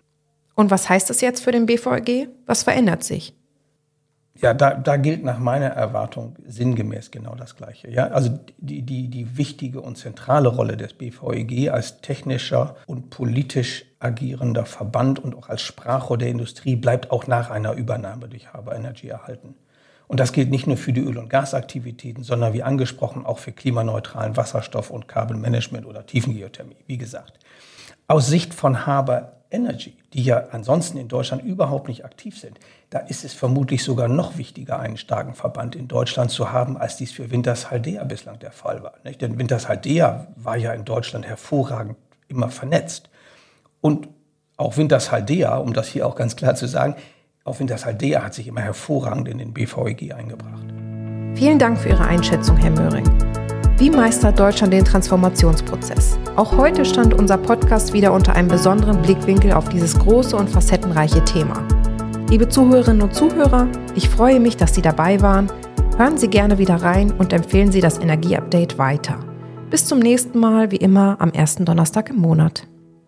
Und 0.56 0.72
was 0.72 0.90
heißt 0.90 1.10
das 1.10 1.22
jetzt 1.22 1.44
für 1.44 1.52
den 1.52 1.66
BVG? 1.66 2.28
Was 2.46 2.64
verändert 2.64 3.04
sich? 3.04 3.34
Ja, 4.42 4.54
da, 4.54 4.74
da 4.74 4.98
gilt 4.98 5.24
nach 5.24 5.40
meiner 5.40 5.68
Erwartung 5.68 6.36
sinngemäß 6.46 7.10
genau 7.10 7.36
das 7.36 7.56
Gleiche. 7.56 7.90
Ja, 7.90 8.08
also 8.08 8.38
die, 8.58 8.82
die, 8.82 9.08
die 9.08 9.38
wichtige 9.38 9.80
und 9.80 9.98
zentrale 9.98 10.50
Rolle 10.50 10.76
des 10.76 10.94
BVEG 10.94 11.70
als 11.72 12.02
technischer 12.02 12.76
und 12.86 13.10
politisch 13.10 13.86
agierender 14.00 14.66
Verband 14.66 15.20
und 15.20 15.36
auch 15.36 15.48
als 15.48 15.62
Sprachrohr 15.62 16.18
der 16.18 16.28
Industrie 16.28 16.76
bleibt 16.76 17.12
auch 17.12 17.28
nach 17.28 17.50
einer 17.50 17.74
Übernahme 17.74 18.28
durch 18.28 18.52
Haber 18.52 18.76
Energy 18.76 19.08
erhalten. 19.08 19.56
Und 20.08 20.20
das 20.20 20.34
gilt 20.34 20.52
nicht 20.52 20.68
nur 20.68 20.78
für 20.78 20.94
die 20.94 21.02
Öl- 21.02 21.18
und 21.18 21.30
Gasaktivitäten, 21.30 22.24
sondern 22.24 22.54
wie 22.54 22.64
angesprochen 22.64 23.26
auch 23.26 23.40
für 23.40 23.52
klimaneutralen 23.52 24.38
Wasserstoff- 24.38 24.92
und 24.92 25.08
Kabelmanagement 25.08 25.86
oder 25.86 26.06
Tiefengeothermie, 26.06 26.78
wie 26.86 26.98
gesagt. 26.98 27.40
Aus 28.08 28.28
Sicht 28.28 28.54
von 28.54 28.86
Haber 28.86 29.36
Energy, 29.50 29.96
die 30.14 30.24
ja 30.24 30.48
ansonsten 30.52 30.98
in 30.98 31.08
Deutschland 31.08 31.44
überhaupt 31.44 31.88
nicht 31.88 32.06
aktiv 32.06 32.40
sind, 32.40 32.60
da 32.90 33.00
ist 33.00 33.24
es 33.24 33.34
vermutlich 33.34 33.84
sogar 33.84 34.08
noch 34.08 34.38
wichtiger, 34.38 34.80
einen 34.80 34.98
starken 34.98 35.34
Verband 35.34 35.76
in 35.76 35.88
Deutschland 35.88 36.32
zu 36.32 36.52
haben, 36.52 36.78
als 36.78 36.98
dies 36.98 37.12
für 37.12 37.32
Wintershaldea 37.32 38.04
bislang 38.04 38.40
der 38.40 38.52
Fall 38.52 38.84
war. 38.84 38.94
Nicht? 39.04 39.22
Denn 39.22 39.40
Wintershaldea 39.40 40.28
war 40.36 40.58
ja 40.58 40.74
in 40.74 40.86
Deutschland 40.86 41.26
hervorragend 41.26 41.98
immer 42.28 42.50
vernetzt. 42.50 43.10
Und 43.82 44.08
auch 44.58 44.78
Wintershaldea, 44.78 45.58
um 45.58 45.74
das 45.74 45.88
hier 45.88 46.08
auch 46.08 46.16
ganz 46.16 46.36
klar 46.36 46.56
zu 46.56 46.68
sagen, 46.68 46.96
auch 47.46 47.60
Wintershaldea 47.60 48.24
hat 48.24 48.34
sich 48.34 48.48
immer 48.48 48.62
hervorragend 48.62 49.28
in 49.28 49.38
den 49.38 49.54
BVEG 49.54 50.14
eingebracht. 50.14 50.66
Vielen 51.36 51.60
Dank 51.60 51.78
für 51.78 51.90
Ihre 51.90 52.06
Einschätzung, 52.06 52.58
Herr 52.58 52.72
Möhring. 52.72 53.06
Wie 53.78 53.92
meistert 53.92 54.40
Deutschland 54.40 54.74
den 54.74 54.84
Transformationsprozess? 54.84 56.18
Auch 56.38 56.58
heute 56.58 56.84
stand 56.86 57.14
unser 57.14 57.38
Podcast 57.38 57.94
wieder 57.94 58.14
unter 58.14 58.34
einem 58.34 58.48
besonderen 58.48 59.00
Blickwinkel 59.02 59.52
auf 59.52 59.70
dieses 59.70 60.00
große 60.00 60.36
und 60.36 60.50
facettenreiche 60.50 61.24
Thema. 61.24 61.62
Liebe 62.30 62.50
Zuhörerinnen 62.50 63.04
und 63.04 63.14
Zuhörer, 63.14 63.68
ich 63.94 64.10
freue 64.10 64.40
mich, 64.40 64.58
dass 64.58 64.74
Sie 64.74 64.82
dabei 64.82 65.22
waren. 65.22 65.52
Hören 65.98 66.18
Sie 66.18 66.30
gerne 66.30 66.58
wieder 66.58 66.78
rein 66.78 67.12
und 67.12 67.32
empfehlen 67.32 67.72
Sie 67.72 67.82
das 67.82 68.00
Energieupdate 68.00 68.80
weiter. 68.80 69.20
Bis 69.70 69.86
zum 69.86 70.00
nächsten 70.00 70.40
Mal, 70.40 70.72
wie 70.72 70.78
immer, 70.78 71.18
am 71.20 71.32
ersten 71.32 71.66
Donnerstag 71.66 72.10
im 72.10 72.18
Monat. 72.18 72.68